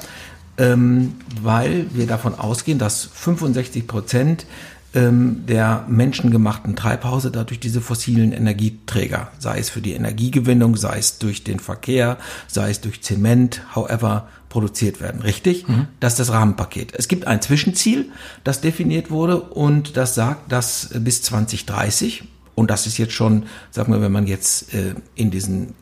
[0.59, 4.45] ähm, weil wir davon ausgehen, dass 65 Prozent
[4.93, 11.19] ähm, der menschengemachten Treibhause dadurch diese fossilen Energieträger, sei es für die Energiegewinnung, sei es
[11.19, 12.17] durch den Verkehr,
[12.47, 15.21] sei es durch Zement, however, produziert werden.
[15.21, 15.67] Richtig?
[15.67, 15.87] Mhm.
[15.99, 16.93] Das ist das Rahmenpaket.
[16.95, 18.09] Es gibt ein Zwischenziel,
[18.43, 22.23] das definiert wurde und das sagt, dass bis 2030
[22.59, 25.73] und das ist jetzt schon, sagen wir, wenn man jetzt äh, in diesen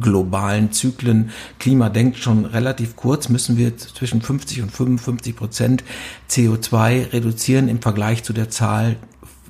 [0.00, 5.84] globalen Zyklen Klima denkt, schon relativ kurz, müssen wir zwischen 50 und 55 Prozent
[6.30, 8.96] CO2 reduzieren im Vergleich zu der Zahl,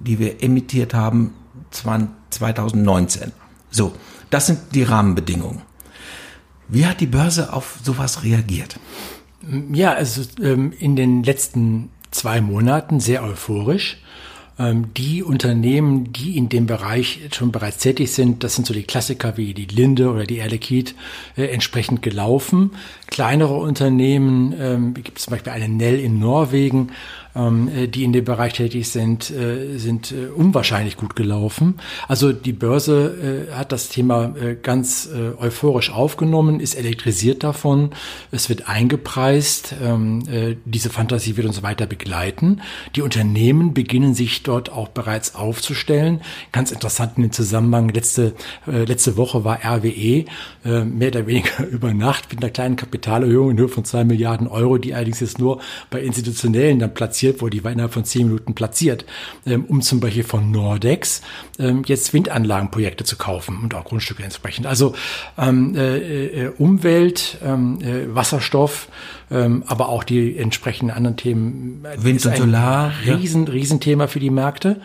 [0.04, 1.34] die wir emittiert haben
[1.70, 3.30] 2019.
[3.70, 3.94] So,
[4.30, 5.62] das sind die Rahmenbedingungen.
[6.66, 8.80] Wie hat die Börse auf sowas reagiert?
[9.72, 13.98] Ja, also ähm, in den letzten zwei Monaten sehr euphorisch.
[14.58, 18.84] Ähm, die Unternehmen, die in dem Bereich schon bereits tätig sind, das sind so die
[18.84, 20.94] Klassiker wie die Linde oder die Erlekit,
[21.36, 22.70] äh, entsprechend gelaufen.
[23.06, 26.92] Kleinere Unternehmen, ähm, gibt es zum Beispiel eine Nell in Norwegen,
[27.34, 31.74] die in dem Bereich tätig sind, äh, sind äh, unwahrscheinlich gut gelaufen.
[32.06, 37.90] Also die Börse äh, hat das Thema äh, ganz äh, euphorisch aufgenommen, ist elektrisiert davon,
[38.30, 42.60] es wird eingepreist, ähm, äh, diese Fantasie wird uns weiter begleiten.
[42.94, 46.20] Die Unternehmen beginnen sich dort auch bereits aufzustellen.
[46.52, 48.34] Ganz interessant in dem Zusammenhang, letzte,
[48.66, 50.24] äh, letzte Woche war RWE
[50.64, 54.46] äh, mehr oder weniger über Nacht mit einer kleinen Kapitalerhöhung in Höhe von zwei Milliarden
[54.46, 58.26] Euro, die allerdings jetzt nur bei Institutionellen dann platziert wurde, die war innerhalb von zehn
[58.26, 59.04] Minuten platziert,
[59.46, 61.22] ähm, um zum Beispiel von Nordex
[61.58, 64.66] ähm, jetzt Windanlagenprojekte zu kaufen und auch Grundstücke entsprechend.
[64.66, 64.94] Also
[65.38, 68.88] ähm, äh, äh, Umwelt, ähm, äh, Wasserstoff,
[69.30, 71.84] ähm, aber auch die entsprechenden anderen Themen.
[71.96, 72.92] Wind und Solar.
[73.06, 73.52] Riesen, ja.
[73.52, 74.80] Riesenthema für die Märkte.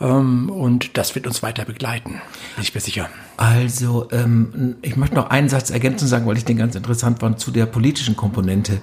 [0.00, 2.20] Ähm, und das wird uns weiter begleiten,
[2.56, 3.08] bin ich mir sicher.
[3.36, 7.40] Also, ähm, ich möchte noch einen Satz ergänzen sagen, weil ich den ganz interessant fand
[7.40, 8.78] zu der politischen Komponente.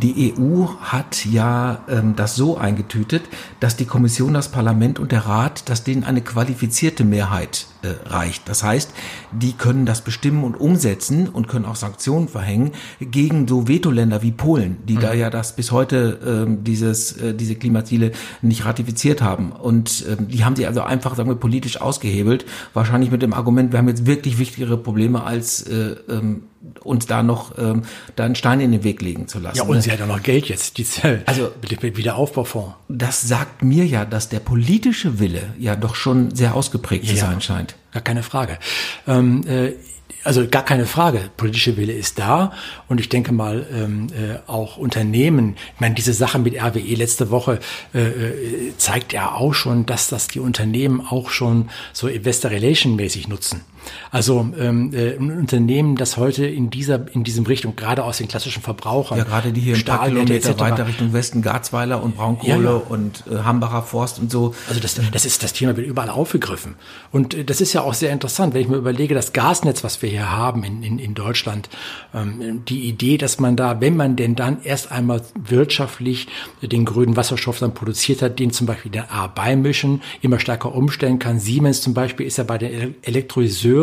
[0.00, 3.22] Die EU hat ja ähm, das so eingetütet,
[3.60, 8.48] dass die Kommission, das Parlament und der Rat, dass denen eine qualifizierte Mehrheit äh, reicht.
[8.48, 8.90] Das heißt,
[9.32, 14.32] die können das bestimmen und umsetzen und können auch Sanktionen verhängen gegen so Vetoländer wie
[14.32, 15.00] Polen, die mhm.
[15.00, 19.52] da ja das bis heute äh, dieses äh, diese Klimaziele nicht ratifiziert haben.
[19.52, 22.46] Und äh, die haben sie also einfach, sagen wir, politisch ausgehebelt.
[22.74, 26.42] Wahrscheinlich mit dem Argument, wir haben jetzt wirklich wichtigere Probleme als äh, ähm,
[26.82, 27.82] uns da noch ähm,
[28.16, 29.56] da einen Stein in den Weg legen zu lassen.
[29.56, 30.86] Ja, und sie hat ja noch Geld jetzt, die
[31.24, 32.74] also Wiederaufbaufonds.
[32.88, 37.16] Das sagt mir ja, dass der politische Wille ja doch schon sehr ausgeprägt ja, zu
[37.20, 37.76] sein scheint.
[37.92, 38.58] Gar keine Frage.
[39.06, 39.72] Ähm, äh,
[40.26, 42.52] also gar keine Frage, politische Wille ist da
[42.88, 47.30] und ich denke mal ähm, äh, auch Unternehmen, ich meine diese Sache mit RWE letzte
[47.30, 47.60] Woche
[47.94, 52.96] äh, äh, zeigt ja auch schon, dass das die Unternehmen auch schon so Investor Relation
[52.96, 53.60] mäßig nutzen.
[54.10, 58.28] Also ähm, äh, ein Unternehmen, das heute in dieser in diesem Richtung, gerade aus den
[58.28, 62.64] klassischen Verbrauchern, ja gerade die hier ein paar Kilometer weiter Richtung Westen, Garzweiler und Braunkohle
[62.64, 62.82] ja, ja.
[62.88, 64.54] und äh, Hambacher Forst und so.
[64.68, 66.76] Also das, das ist das Thema wird überall aufgegriffen
[67.12, 70.02] und äh, das ist ja auch sehr interessant, wenn ich mir überlege, das Gasnetz, was
[70.02, 71.68] wir hier haben in, in, in Deutschland,
[72.14, 76.28] ähm, die Idee, dass man da, wenn man denn dann erst einmal wirtschaftlich
[76.62, 81.18] den grünen Wasserstoff dann produziert hat, den zum Beispiel der A beimischen, immer stärker umstellen
[81.18, 81.38] kann.
[81.38, 83.75] Siemens zum Beispiel ist ja bei den Elektrolyseuren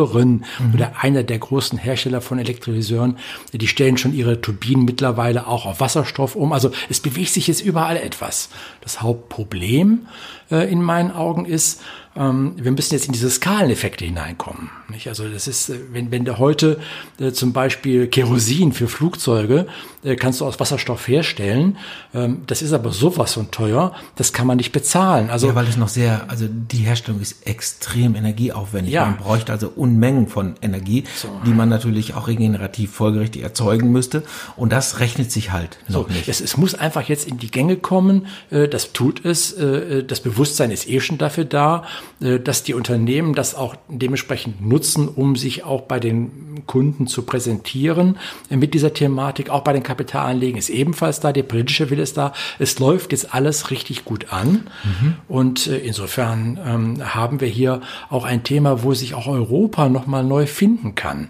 [0.60, 0.74] mhm.
[0.74, 3.18] oder einer der großen Hersteller von Elektrolyseuren.
[3.54, 6.54] Die stellen schon ihre Turbinen mittlerweile auch auf Wasserstoff um.
[6.54, 8.50] Also es bewegt sich jetzt überall etwas.
[8.82, 10.08] Das Hauptproblem
[10.52, 11.82] äh, in meinen Augen ist,
[12.16, 14.70] ähm, wir müssen jetzt in diese Skaleneffekte hineinkommen.
[14.90, 15.08] Nicht?
[15.08, 16.80] Also das ist, äh, wenn, wenn du heute
[17.20, 19.68] äh, zum Beispiel Kerosin für Flugzeuge
[20.04, 21.78] äh, kannst du aus Wasserstoff herstellen,
[22.14, 25.32] ähm, das ist aber sowas von teuer, das kann man nicht bezahlen.
[25.32, 28.94] Also ja, weil es noch sehr, also die Herstellung ist extrem energieaufwendig.
[28.94, 29.06] Ja.
[29.06, 31.30] Man bräuchte also Unmengen von Energie, so.
[31.46, 34.24] die man natürlich auch regenerativ folgerichtig erzeugen müsste.
[34.56, 36.28] Und das rechnet sich halt noch so, nicht.
[36.28, 38.28] Es, es muss einfach jetzt in die Gänge kommen.
[38.52, 39.54] Äh, das tut es.
[39.54, 41.86] Äh, das Bewusstsein ist eh schon dafür da.
[42.24, 47.24] Äh, dass die Unternehmen das auch dementsprechend nutzen, um sich auch bei den Kunden zu
[47.24, 48.18] präsentieren
[48.50, 49.50] mit dieser Thematik.
[49.50, 52.34] Auch bei den Kapitalanlegen ist ebenfalls da, der politische Wille ist da.
[52.60, 54.70] Es läuft jetzt alles richtig gut an.
[54.84, 55.16] Mhm.
[55.28, 60.24] Und äh, insofern ähm, haben wir hier auch ein Thema, wo sich auch Europa nochmal
[60.24, 61.30] neu finden kann.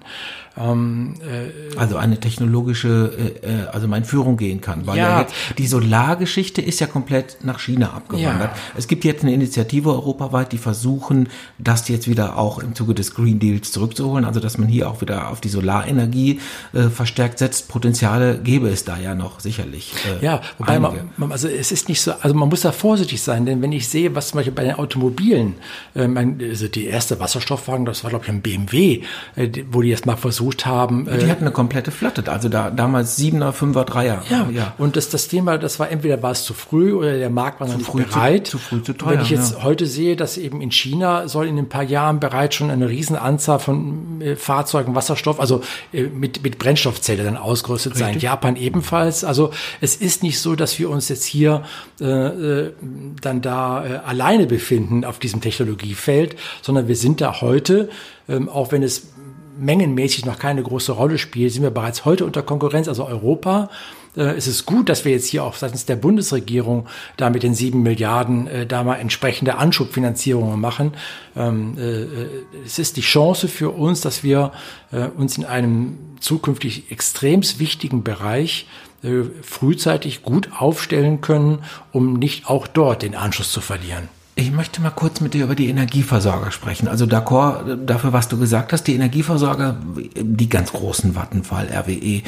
[0.56, 3.12] Ähm, äh, also eine technologische,
[3.44, 4.86] äh, äh, also mal in Führung gehen kann.
[4.86, 5.10] Weil ja.
[5.10, 8.52] ja jetzt, die Solargeschichte ist ja komplett nach China abgewandert.
[8.52, 8.58] Ja.
[8.78, 13.16] Es gibt jetzt eine Initiative europaweit, die versuchen, das jetzt wieder auch im Zuge des
[13.16, 14.26] Green Deals zurückzuholen.
[14.26, 16.40] Also dass man hier auch wieder auf die Solarenergie
[16.74, 17.68] äh, verstärkt setzt.
[17.68, 19.94] Potenziale gäbe es da ja noch sicherlich.
[20.22, 23.24] Äh, ja, wobei man, man, also es ist nicht so, also man muss da vorsichtig
[23.24, 25.56] sein, denn wenn ich sehe, was zum Beispiel bei den Automobilen,
[25.96, 29.02] äh, mein, also die erste Wasserstoffwagen, das war glaube ich ein BMW,
[29.36, 31.06] äh, wo die jetzt mal versuchen versucht haben.
[31.06, 34.24] Die äh, hatten eine komplette Flotte, also da damals Siebener, Fünfer, Dreier.
[34.30, 34.74] Ja, ja.
[34.78, 37.68] Und das, das Thema, das war entweder war es zu früh oder der Markt war
[37.68, 38.48] noch zu nicht bereit.
[38.48, 39.14] Zu, zu früh, zu teuer.
[39.14, 39.64] Wenn ich jetzt ja.
[39.64, 43.60] heute sehe, dass eben in China soll in ein paar Jahren bereits schon eine Riesenanzahl
[43.60, 45.62] von äh, Fahrzeugen Wasserstoff, also
[45.94, 48.08] äh, mit, mit Brennstoffzelle dann ausgerüstet Richtig.
[48.08, 48.20] sein.
[48.20, 49.24] Japan ebenfalls.
[49.24, 49.52] Also
[49.82, 51.64] es ist nicht so, dass wir uns jetzt hier
[52.02, 52.74] äh, äh,
[53.22, 57.90] dann da äh, alleine befinden auf diesem Technologiefeld, sondern wir sind da heute,
[58.28, 59.13] ähm, auch wenn es
[59.58, 63.70] mengenmäßig noch keine große Rolle spielt, sind wir bereits heute unter Konkurrenz, also Europa.
[64.16, 66.88] Äh, es ist gut, dass wir jetzt hier auch seitens der Bundesregierung
[67.18, 70.94] da mit den sieben Milliarden äh, da mal entsprechende Anschubfinanzierungen machen.
[71.36, 74.52] Ähm, äh, es ist die Chance für uns, dass wir
[74.92, 78.68] äh, uns in einem zukünftig extremst wichtigen Bereich
[79.04, 81.60] äh, frühzeitig gut aufstellen können,
[81.92, 84.08] um nicht auch dort den Anschluss zu verlieren.
[84.36, 86.88] Ich möchte mal kurz mit dir über die Energieversorger sprechen.
[86.88, 88.86] Also d'accord dafür, was du gesagt hast.
[88.86, 89.78] Die Energieversorger,
[90.16, 92.24] die ganz großen Vattenfall, RWE, äh,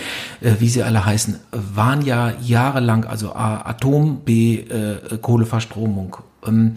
[0.59, 6.17] wie sie alle heißen, waren ja jahrelang, also A, Atom, B, äh, Kohleverstromung.
[6.45, 6.75] Ähm,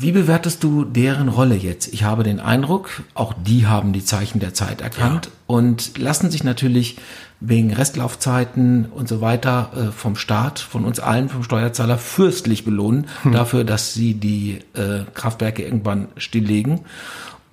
[0.00, 1.92] wie bewertest du deren Rolle jetzt?
[1.92, 5.32] Ich habe den Eindruck, auch die haben die Zeichen der Zeit erkannt ja.
[5.48, 6.98] und lassen sich natürlich
[7.40, 13.06] wegen Restlaufzeiten und so weiter äh, vom Staat, von uns allen, vom Steuerzahler fürstlich belohnen
[13.22, 13.32] hm.
[13.32, 16.80] dafür, dass sie die äh, Kraftwerke irgendwann stilllegen.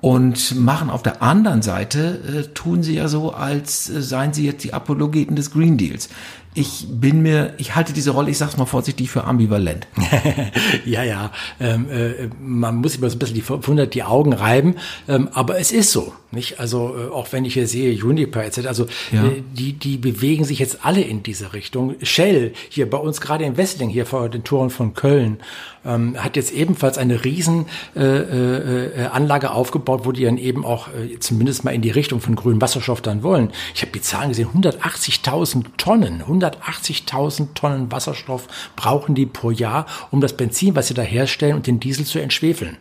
[0.02, 4.46] Und machen auf der anderen Seite, äh, tun sie ja so, als äh, seien sie
[4.46, 6.10] jetzt die Apologeten des Green Deals
[6.56, 9.88] ich bin mir, ich halte diese Rolle, ich sag's mal vorsichtig, für ambivalent.
[10.86, 14.76] ja, ja, ähm, äh, man muss immer so ein bisschen die, verwundert die Augen reiben,
[15.10, 16.60] ähm, aber es ist so, nicht?
[16.60, 19.26] Also äh, auch wenn ich hier sehe Juniper etc., also ja.
[19.26, 21.96] äh, die die bewegen sich jetzt alle in diese Richtung.
[22.02, 25.40] Shell hier bei uns gerade in Wessling hier vor den Toren von Köln
[25.86, 30.66] ähm, hat jetzt ebenfalls eine riesen äh, äh, äh, Anlage aufgebaut, wo die dann eben
[30.66, 33.52] auch äh, zumindest mal in die Richtung von grünem Wasserstoff dann wollen.
[33.74, 40.22] Ich habe die Zahlen gesehen, 180.000 Tonnen, 180.000 Tonnen Wasserstoff brauchen die pro Jahr, um
[40.22, 42.78] das Benzin, was sie da herstellen und den Diesel zu entschwefeln.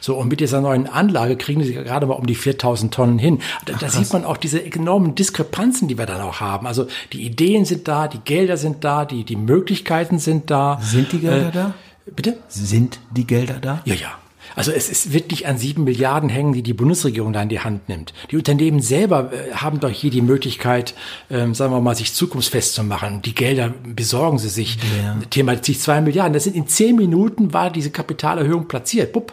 [0.00, 3.40] So, und mit dieser neuen Anlage kriegen sie gerade mal um die 4000 Tonnen hin.
[3.66, 6.66] Da, da sieht man auch diese enormen Diskrepanzen, die wir dann auch haben.
[6.66, 10.78] Also die Ideen sind da, die Gelder sind da, die, die Möglichkeiten sind da.
[10.80, 11.74] Sind die Gelder äh, da?
[12.06, 12.36] Bitte?
[12.48, 13.82] Sind die Gelder da?
[13.84, 14.12] Ja, ja.
[14.56, 17.88] Also es, wird nicht an sieben Milliarden hängen, die die Bundesregierung da in die Hand
[17.88, 18.12] nimmt.
[18.30, 20.94] Die Unternehmen selber äh, haben doch hier die Möglichkeit,
[21.30, 23.22] ähm, sagen wir mal, sich zukunftsfest zu machen.
[23.22, 24.76] Die Gelder besorgen sie sich.
[25.02, 25.16] Ja.
[25.30, 26.34] Thema sich zwei Milliarden.
[26.34, 29.12] Das sind in zehn Minuten war diese Kapitalerhöhung platziert.
[29.12, 29.32] Bupp.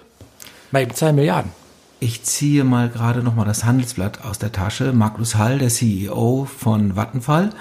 [0.71, 1.51] Mal eben zwei Milliarden.
[1.99, 4.91] Ich ziehe mal gerade noch mal das Handelsblatt aus der Tasche.
[4.91, 7.51] Magnus Hall, der CEO von Vattenfall,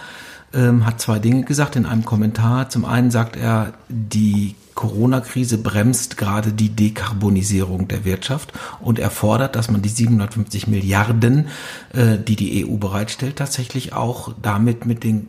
[0.52, 2.68] ähm, hat zwei Dinge gesagt in einem Kommentar.
[2.68, 9.54] Zum einen sagt er, die Corona-Krise bremst gerade die Dekarbonisierung der Wirtschaft und er fordert,
[9.54, 11.48] dass man die 750 Milliarden,
[11.92, 15.28] äh, die die EU bereitstellt, tatsächlich auch damit mit den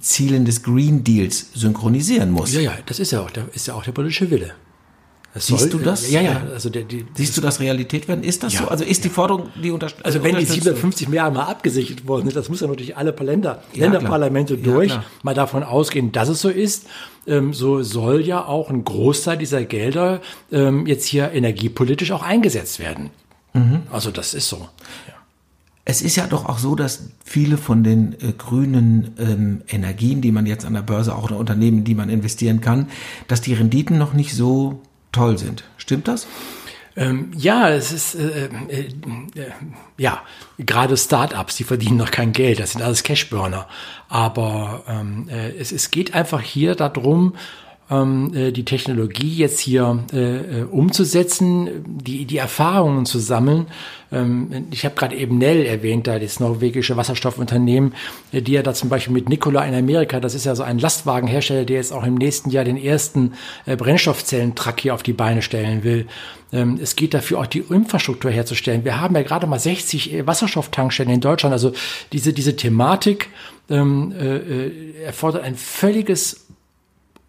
[0.00, 2.52] Zielen des Green Deals synchronisieren muss.
[2.52, 4.54] Ja, ja, das ist ja auch der, ist ja auch der politische Wille.
[5.34, 6.10] Siehst soll, du das?
[6.10, 6.42] Ja, ja.
[6.52, 8.24] Also der, die, Siehst du das Realität werden?
[8.24, 8.68] Ist das ja, so?
[8.68, 10.04] Also ist die Forderung, die unterstützt?
[10.04, 13.62] Also wenn die 750 Milliarden mal abgesichert worden sind, das muss ja natürlich alle Länder,
[13.72, 14.74] ja, Länderparlamente klar.
[14.74, 16.86] durch, ja, mal davon ausgehen, dass es so ist.
[17.28, 22.80] Ähm, so soll ja auch ein Großteil dieser Gelder ähm, jetzt hier energiepolitisch auch eingesetzt
[22.80, 23.10] werden.
[23.52, 23.82] Mhm.
[23.92, 24.56] Also das ist so.
[24.56, 25.14] Ja.
[25.84, 30.32] Es ist ja doch auch so, dass viele von den äh, grünen ähm, Energien, die
[30.32, 32.88] man jetzt an der Börse auch in Unternehmen, die man investieren kann,
[33.28, 35.64] dass die Renditen noch nicht so toll sind.
[35.76, 36.26] Stimmt das?
[36.96, 38.88] Ähm, ja, es ist äh, äh,
[39.34, 39.50] äh,
[39.96, 40.22] ja
[40.58, 43.68] gerade Startups, die verdienen noch kein Geld, das sind alles Cashburner.
[44.08, 47.34] Aber ähm, äh, es, es geht einfach hier darum,
[47.90, 53.66] ähm, äh, die Technologie jetzt hier äh, äh, umzusetzen, die, die Erfahrungen zu sammeln.
[54.12, 57.94] Ähm, ich habe gerade eben Nell erwähnt, da das norwegische Wasserstoffunternehmen,
[58.32, 60.78] äh, die ja da zum Beispiel mit Nikola in Amerika, das ist ja so ein
[60.78, 63.32] Lastwagenhersteller, der jetzt auch im nächsten Jahr den ersten
[63.66, 66.06] äh, Brennstoffzellentruck hier auf die Beine stellen will.
[66.52, 68.84] Ähm, es geht dafür auch die Infrastruktur herzustellen.
[68.84, 71.52] Wir haben ja gerade mal 60 äh, Wasserstofftankstellen in Deutschland.
[71.52, 71.72] Also
[72.12, 73.28] diese, diese Thematik
[73.68, 76.46] ähm, äh, erfordert ein völliges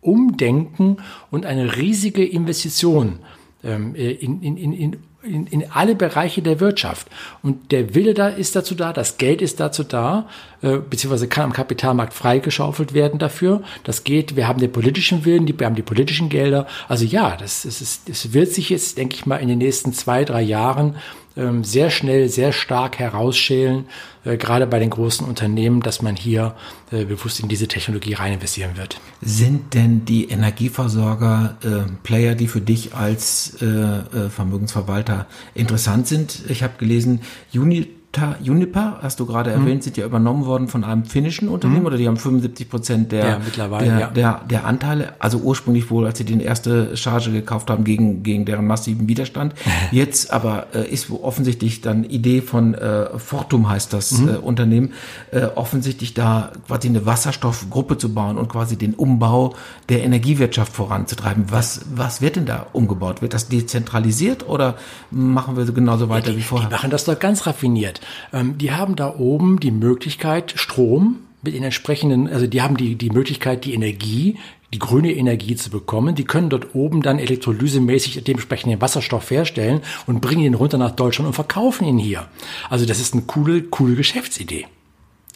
[0.01, 0.97] Umdenken
[1.29, 3.19] und eine riesige Investition
[3.63, 7.07] ähm, in, in, in, in, in alle Bereiche der Wirtschaft.
[7.43, 10.27] Und der Wille da ist dazu da, das Geld ist dazu da,
[10.61, 13.61] äh, beziehungsweise kann am Kapitalmarkt freigeschaufelt werden dafür.
[13.83, 16.65] Das geht, wir haben den politischen Willen, die, wir haben die politischen Gelder.
[16.87, 19.93] Also ja, das, das, ist, das wird sich jetzt, denke ich mal, in den nächsten
[19.93, 21.30] zwei, drei Jahren ähm,
[21.63, 23.85] sehr schnell, sehr stark herausschälen,
[24.25, 26.55] äh, gerade bei den großen Unternehmen, dass man hier
[26.91, 28.99] äh, bewusst in diese Technologie rein investieren wird.
[29.21, 36.43] Sind denn die Energieversorger äh, Player, die für dich als äh, äh Vermögensverwalter interessant sind?
[36.49, 37.21] Ich habe gelesen,
[37.53, 38.00] Unit
[38.41, 39.61] Juniper, hast du gerade mhm.
[39.61, 41.85] erwähnt, sind ja übernommen worden von einem finnischen Unternehmen mhm.
[41.87, 44.07] oder die haben 75 Prozent der, ja, mittlerweile, der, ja.
[44.07, 48.43] der, der Anteile, also ursprünglich wohl, als sie die erste Charge gekauft haben gegen, gegen
[48.45, 49.53] deren massiven Widerstand.
[49.91, 54.29] Jetzt aber äh, ist offensichtlich dann Idee von äh, Fortum heißt das mhm.
[54.29, 54.93] äh, Unternehmen,
[55.31, 59.55] äh, offensichtlich da quasi eine Wasserstoffgruppe zu bauen und quasi den Umbau
[59.87, 61.45] der Energiewirtschaft voranzutreiben.
[61.49, 63.21] Was, was wird denn da umgebaut?
[63.21, 64.75] Wird das dezentralisiert oder
[65.11, 66.67] machen wir so genauso weiter die, wie vorher?
[66.67, 68.00] Die machen das doch ganz raffiniert.
[68.33, 72.95] Ähm, die haben da oben die Möglichkeit, Strom mit den entsprechenden, also die haben die,
[72.95, 74.37] die Möglichkeit, die Energie,
[74.73, 76.15] die grüne Energie zu bekommen.
[76.15, 80.91] Die können dort oben dann elektrolysemäßig dementsprechend den Wasserstoff herstellen und bringen ihn runter nach
[80.91, 82.27] Deutschland und verkaufen ihn hier.
[82.69, 84.67] Also das ist eine coole, coole Geschäftsidee.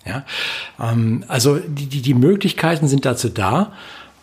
[0.05, 0.23] Ja,
[0.79, 3.73] ähm, also die, die, die Möglichkeiten sind dazu da.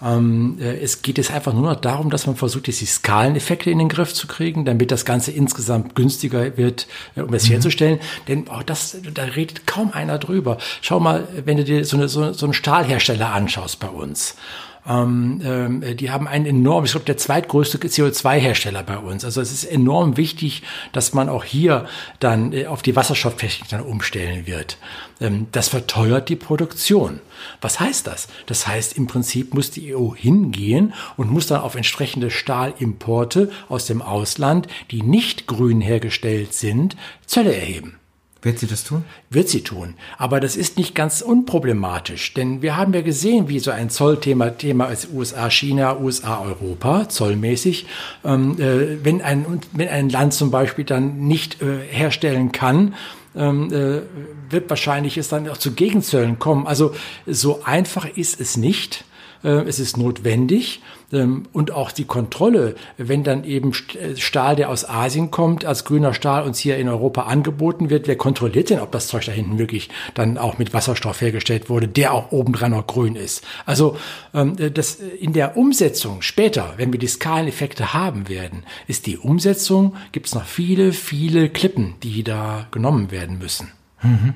[0.02, 3.70] Ähm, äh, es geht jetzt einfach nur noch darum, dass man versucht, jetzt die Skaleneffekte
[3.70, 7.52] in den Griff zu kriegen, damit das Ganze insgesamt günstiger wird, äh, um es mhm.
[7.52, 8.00] herzustellen.
[8.28, 10.58] Denn auch das, da redet kaum einer drüber.
[10.80, 14.36] Schau mal, wenn du dir so, eine, so, so einen Stahlhersteller anschaust bei uns.
[14.84, 19.24] Ähm, ähm, die haben einen enorm, ich glaube, der zweitgrößte CO2-Hersteller bei uns.
[19.24, 21.86] Also es ist enorm wichtig, dass man auch hier
[22.18, 24.78] dann äh, auf die Wasserstofftechnik dann umstellen wird.
[25.20, 27.20] Ähm, das verteuert die Produktion.
[27.60, 28.26] Was heißt das?
[28.46, 33.86] Das heißt, im Prinzip muss die EU hingehen und muss dann auf entsprechende Stahlimporte aus
[33.86, 37.98] dem Ausland, die nicht grün hergestellt sind, Zölle erheben.
[38.42, 39.04] Wird sie das tun?
[39.30, 39.94] Wird sie tun.
[40.18, 44.50] Aber das ist nicht ganz unproblematisch, denn wir haben ja gesehen, wie so ein Zollthema
[44.50, 47.86] Thema ist USA, China, USA, Europa, zollmäßig.
[48.24, 52.94] Ähm, äh, wenn, ein, wenn ein Land zum Beispiel dann nicht äh, herstellen kann,
[53.36, 54.02] ähm, äh,
[54.50, 56.66] wird wahrscheinlich es dann auch zu Gegenzöllen kommen.
[56.66, 56.94] Also
[57.26, 59.04] so einfach ist es nicht.
[59.44, 64.88] Äh, es ist notwendig und auch die Kontrolle, wenn dann eben äh, Stahl, der aus
[64.88, 68.92] Asien kommt, als grüner Stahl uns hier in Europa angeboten wird, wer kontrolliert denn, ob
[68.92, 72.86] das Zeug da hinten wirklich dann auch mit Wasserstoff hergestellt wurde, der auch obendran noch
[72.86, 73.44] grün ist?
[73.66, 73.96] Also
[74.32, 79.18] ähm, äh, das in der Umsetzung später, wenn wir die Skaleneffekte haben werden, ist die
[79.18, 83.70] Umsetzung, gibt es noch viele, viele Klippen, die da genommen werden müssen.
[84.02, 84.34] Mhm.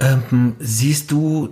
[0.00, 1.50] Ähm, siehst du,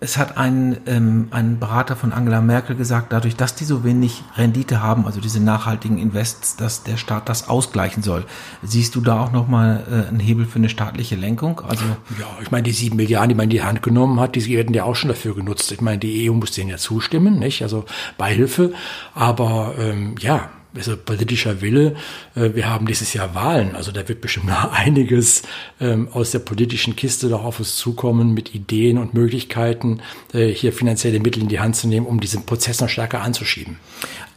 [0.00, 4.24] es hat ein, ähm, ein Berater von Angela Merkel gesagt, dadurch, dass die so wenig
[4.36, 8.24] Rendite haben, also diese nachhaltigen Invests, dass der Staat das ausgleichen soll.
[8.62, 11.60] Siehst du da auch nochmal äh, einen Hebel für eine staatliche Lenkung?
[11.60, 11.84] Also
[12.18, 14.74] ja, ich meine, die sieben Milliarden, die man in die Hand genommen hat, die werden
[14.74, 15.70] ja auch schon dafür genutzt.
[15.70, 17.62] Ich meine, die EU muss denen ja zustimmen, nicht?
[17.62, 17.84] Also
[18.16, 18.72] Beihilfe.
[19.14, 21.96] Aber ähm, ja, also politischer Wille.
[22.34, 25.42] Äh, wir haben dieses Jahr Wahlen, also da wird bestimmt noch einiges
[25.80, 30.00] ähm, aus der politischen Kiste doch auf uns zukommen mit Ideen und Möglichkeiten,
[30.32, 33.78] äh, hier finanzielle Mittel in die Hand zu nehmen, um diesen Prozess noch stärker anzuschieben.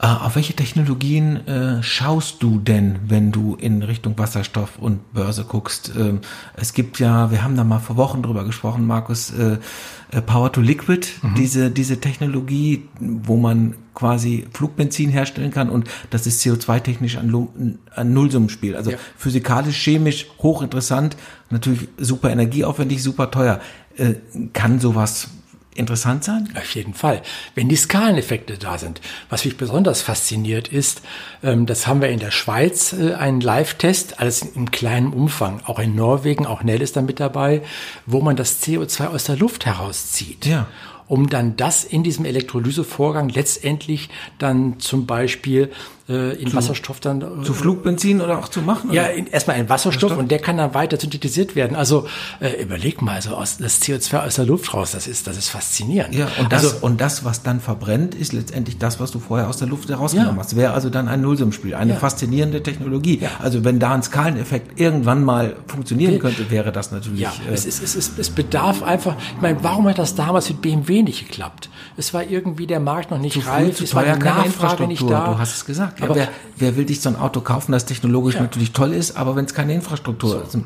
[0.03, 5.45] Äh, auf welche Technologien äh, schaust du denn, wenn du in Richtung Wasserstoff und Börse
[5.45, 5.93] guckst?
[5.97, 6.19] Ähm,
[6.57, 9.59] es gibt ja, wir haben da mal vor Wochen drüber gesprochen, Markus, äh,
[10.11, 11.35] äh Power to Liquid, mhm.
[11.35, 18.13] diese, diese Technologie, wo man quasi Flugbenzin herstellen kann und das ist CO2-technisch ein, ein
[18.13, 18.75] Nullsummenspiel.
[18.75, 18.97] Also ja.
[19.15, 21.15] physikalisch, chemisch hochinteressant,
[21.49, 23.61] natürlich super energieaufwendig, super teuer.
[23.95, 24.15] Äh,
[24.51, 25.29] kann sowas
[25.75, 26.49] interessant sein?
[26.55, 27.21] Auf jeden Fall.
[27.55, 29.01] Wenn die Skaleneffekte da sind.
[29.29, 31.01] Was mich besonders fasziniert ist,
[31.43, 35.61] ähm, das haben wir in der Schweiz äh, einen Live-Test, alles im kleinen Umfang.
[35.65, 37.61] Auch in Norwegen, auch Nell ist da mit dabei,
[38.05, 40.45] wo man das CO2 aus der Luft herauszieht.
[40.45, 40.67] Ja
[41.07, 44.09] um dann das in diesem Elektrolysevorgang letztendlich
[44.39, 45.71] dann zum Beispiel
[46.09, 47.21] äh, in zu, Wasserstoff dann.
[47.21, 48.91] Äh, zu Flugbenzin oder auch zu machen?
[48.91, 50.17] Ja, in, erstmal in Wasserstoff Wasserstoff?
[50.17, 51.75] und der kann dann weiter synthetisiert werden.
[51.75, 52.07] Also
[52.39, 55.49] äh, überleg mal, also aus, das CO2 aus der Luft raus, das ist, das ist
[55.49, 56.15] faszinierend.
[56.15, 59.47] Ja, und das, also, und das, was dann verbrennt, ist letztendlich das, was du vorher
[59.47, 60.43] aus der Luft herausgenommen ja.
[60.43, 60.55] hast.
[60.55, 61.99] Wäre also dann ein Nullsummspiel, eine ja.
[61.99, 63.19] faszinierende Technologie.
[63.19, 63.29] Ja.
[63.39, 67.21] Also wenn da ein Skaleneffekt irgendwann mal funktionieren könnte, wäre das natürlich.
[67.21, 70.49] Ja, äh, es, ist, es, ist, es bedarf einfach, ich meine, warum hat das damals
[70.49, 71.69] mit BMW nicht geklappt?
[71.95, 75.31] Es war irgendwie der Markt noch nicht reif, es war die Nachfrage nicht da.
[75.31, 75.92] Du hast es gesagt.
[75.99, 78.41] Ja, aber wer, wer, will dich so ein Auto kaufen, das technologisch ja.
[78.41, 80.59] natürlich toll ist, aber wenn es keine Infrastruktur so.
[80.59, 80.65] ist.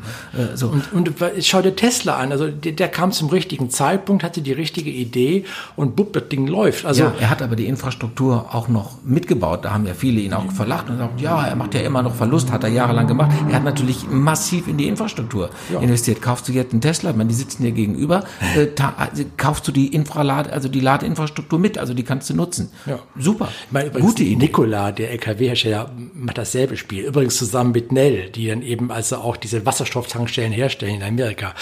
[0.54, 0.70] Äh, so.
[0.70, 4.54] Und, und schau dir Tesla an, also der, der, kam zum richtigen Zeitpunkt, hatte die
[4.54, 6.86] richtige Idee und bupp, das Ding läuft.
[6.86, 9.66] Also ja, er hat aber die Infrastruktur auch noch mitgebaut.
[9.66, 12.16] Da haben ja viele ihn auch verlacht und gesagt, ja, er macht ja immer noch
[12.16, 13.32] Verlust, hat er jahrelang gemacht.
[13.50, 15.80] Er hat natürlich massiv in die Infrastruktur ja.
[15.80, 16.22] investiert.
[16.22, 18.24] Kaufst du jetzt einen Tesla, man, die sitzen dir gegenüber,
[18.56, 22.70] äh, äh, kaufst du die Infralade, also die Ladeinfrastruktur mit, also die kannst du nutzen.
[22.86, 23.00] Ja.
[23.18, 23.50] Super.
[23.66, 24.36] Ich meine, Gute Idee.
[24.36, 27.06] Nikola, der LKW-Hersteller, macht dasselbe Spiel.
[27.06, 31.54] Übrigens zusammen mit Nell, die dann eben also auch diese Wasserstofftankstellen herstellen in Amerika.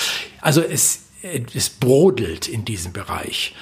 [0.42, 3.54] Also es, es brodelt in diesem Bereich.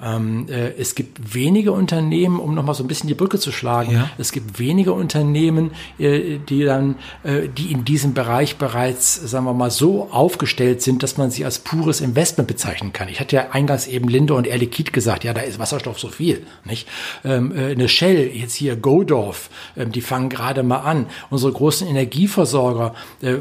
[0.00, 3.92] Ähm, äh, es gibt wenige Unternehmen, um nochmal so ein bisschen die Brücke zu schlagen,
[3.92, 4.10] ja.
[4.16, 9.54] es gibt wenige Unternehmen, äh, die dann, äh, die in diesem Bereich bereits, sagen wir
[9.54, 13.08] mal, so aufgestellt sind, dass man sie als pures Investment bezeichnen kann.
[13.08, 16.08] Ich hatte ja eingangs eben Linde und Air Liquide gesagt, ja, da ist Wasserstoff so
[16.08, 16.86] viel, nicht?
[17.24, 21.06] Ähm, äh, eine Shell, jetzt hier Godorf, ähm, die fangen gerade mal an.
[21.30, 23.34] Unsere großen Energieversorger äh,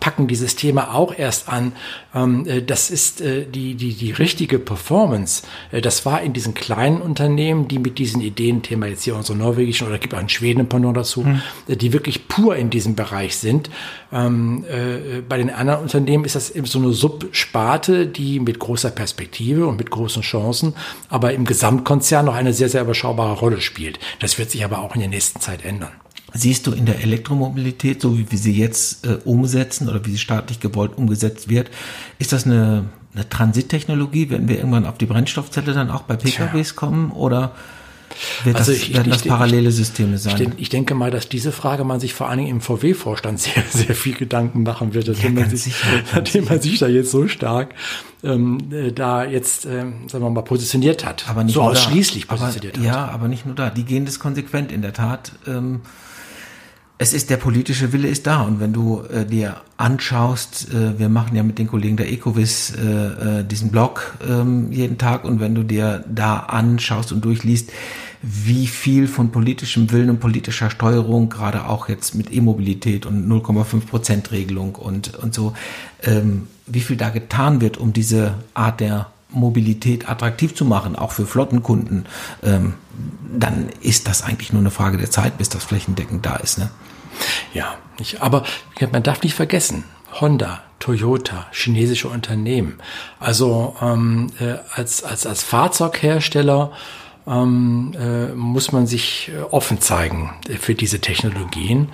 [0.00, 1.72] packen dieses Thema auch erst an.
[2.14, 5.42] Ähm, äh, das ist die, die, die richtige Performance.
[5.70, 9.86] das war in diesen kleinen Unternehmen, die mit diesen Ideen, Thema jetzt hier unsere norwegischen
[9.86, 11.42] oder gibt auch in Schweden ein Pendant dazu, hm.
[11.68, 13.70] die wirklich pur in diesem Bereich sind.
[14.12, 18.90] Ähm, äh, bei den anderen Unternehmen ist das eben so eine Subsparte, die mit großer
[18.90, 20.74] Perspektive und mit großen Chancen,
[21.08, 23.98] aber im Gesamtkonzern noch eine sehr, sehr überschaubare Rolle spielt.
[24.20, 25.92] Das wird sich aber auch in der nächsten Zeit ändern.
[26.34, 30.18] Siehst du in der Elektromobilität, so wie wir sie jetzt äh, umsetzen oder wie sie
[30.18, 31.70] staatlich gewollt umgesetzt wird,
[32.18, 34.30] ist das eine eine Transittechnologie?
[34.30, 36.76] Werden wir irgendwann auf die Brennstoffzelle dann auch bei PKWs Tja.
[36.76, 37.52] kommen oder
[38.44, 40.52] wird also das, ich, werden das parallele Systeme sein?
[40.56, 43.62] Ich, ich, denke mal, dass diese Frage man sich vor allen Dingen im VW-Vorstand sehr,
[43.70, 47.10] sehr viel Gedanken machen wird, nachdem, ja, man, sich, sicher, nachdem man sich da jetzt
[47.10, 47.74] so stark
[48.22, 51.28] ähm, äh, da jetzt, ähm, sagen wir mal, positioniert hat.
[51.28, 52.94] Aber nicht so ausschließlich positioniert aber, hat.
[52.94, 53.70] Ja, aber nicht nur da.
[53.70, 55.32] Die gehen das konsequent in der Tat.
[55.46, 55.80] Ähm,
[57.02, 61.08] es ist der politische Wille ist da und wenn du äh, dir anschaust, äh, wir
[61.08, 65.40] machen ja mit den Kollegen der Ecovis äh, äh, diesen Blog ähm, jeden Tag und
[65.40, 67.72] wenn du dir da anschaust und durchliest,
[68.22, 73.80] wie viel von politischem Willen und politischer Steuerung, gerade auch jetzt mit E-Mobilität und 0,5
[73.80, 75.54] Prozent Regelung und, und so,
[76.04, 81.10] ähm, wie viel da getan wird, um diese Art der Mobilität attraktiv zu machen, auch
[81.10, 82.06] für Flottenkunden,
[82.44, 82.74] ähm,
[83.36, 86.58] dann ist das eigentlich nur eine Frage der Zeit, bis das flächendeckend da ist.
[86.58, 86.70] Ne?
[87.54, 88.44] Ja, ich, aber
[88.90, 89.84] man darf nicht vergessen,
[90.20, 92.78] Honda, Toyota, chinesische Unternehmen.
[93.20, 96.72] Also ähm, äh, als, als, als Fahrzeughersteller
[97.26, 101.88] ähm, äh, muss man sich äh, offen zeigen für diese Technologien.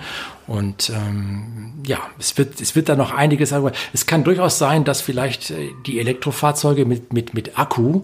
[0.47, 3.53] Und ähm, ja, es wird, es wird da noch einiges,
[3.93, 8.01] es kann durchaus sein, dass vielleicht äh, die Elektrofahrzeuge mit, mit, mit Akku,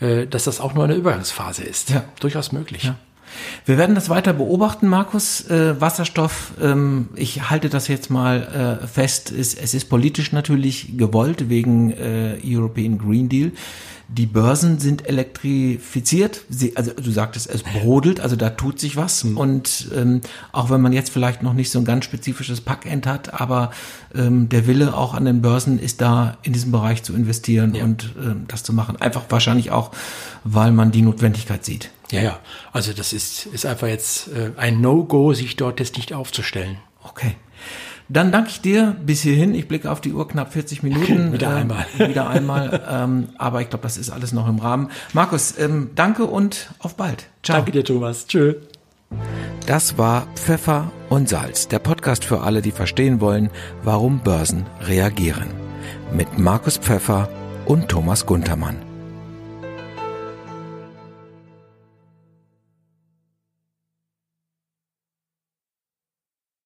[0.00, 1.90] äh, dass das auch nur eine Übergangsphase ist.
[1.90, 2.04] Ja.
[2.20, 2.84] Durchaus möglich.
[2.84, 2.94] Ja.
[3.66, 5.48] Wir werden das weiter beobachten, Markus.
[5.48, 10.96] Äh, Wasserstoff, ähm, ich halte das jetzt mal äh, fest, ist, es ist politisch natürlich
[10.96, 13.52] gewollt wegen äh, European Green Deal.
[14.10, 16.40] Die Börsen sind elektrifiziert.
[16.48, 19.24] Sie, also du sagtest, es brodelt, also da tut sich was.
[19.24, 19.36] Mhm.
[19.36, 23.38] Und ähm, auch wenn man jetzt vielleicht noch nicht so ein ganz spezifisches Packend hat,
[23.38, 23.70] aber
[24.14, 27.84] ähm, der Wille auch an den Börsen ist da, in diesem Bereich zu investieren ja.
[27.84, 28.96] und ähm, das zu machen.
[28.96, 29.90] Einfach wahrscheinlich auch,
[30.42, 31.90] weil man die Notwendigkeit sieht.
[32.10, 32.38] Ja, ja.
[32.72, 36.78] Also das ist, ist einfach jetzt äh, ein No-Go, sich dort jetzt nicht aufzustellen.
[37.04, 37.36] Okay.
[38.08, 39.54] Dann danke ich dir bis hierhin.
[39.54, 41.32] Ich blicke auf die Uhr, knapp 40 Minuten.
[41.32, 41.86] wieder äh, einmal.
[41.98, 42.82] wieder einmal.
[42.88, 44.90] Ähm, aber ich glaube, das ist alles noch im Rahmen.
[45.12, 47.26] Markus, ähm, danke und auf bald.
[47.42, 47.58] Ciao.
[47.58, 48.26] Danke dir, Thomas.
[48.26, 48.54] Tschö.
[49.66, 53.50] Das war Pfeffer und Salz, der Podcast für alle, die verstehen wollen,
[53.82, 55.48] warum Börsen reagieren.
[56.12, 57.28] Mit Markus Pfeffer
[57.66, 58.87] und Thomas Guntermann.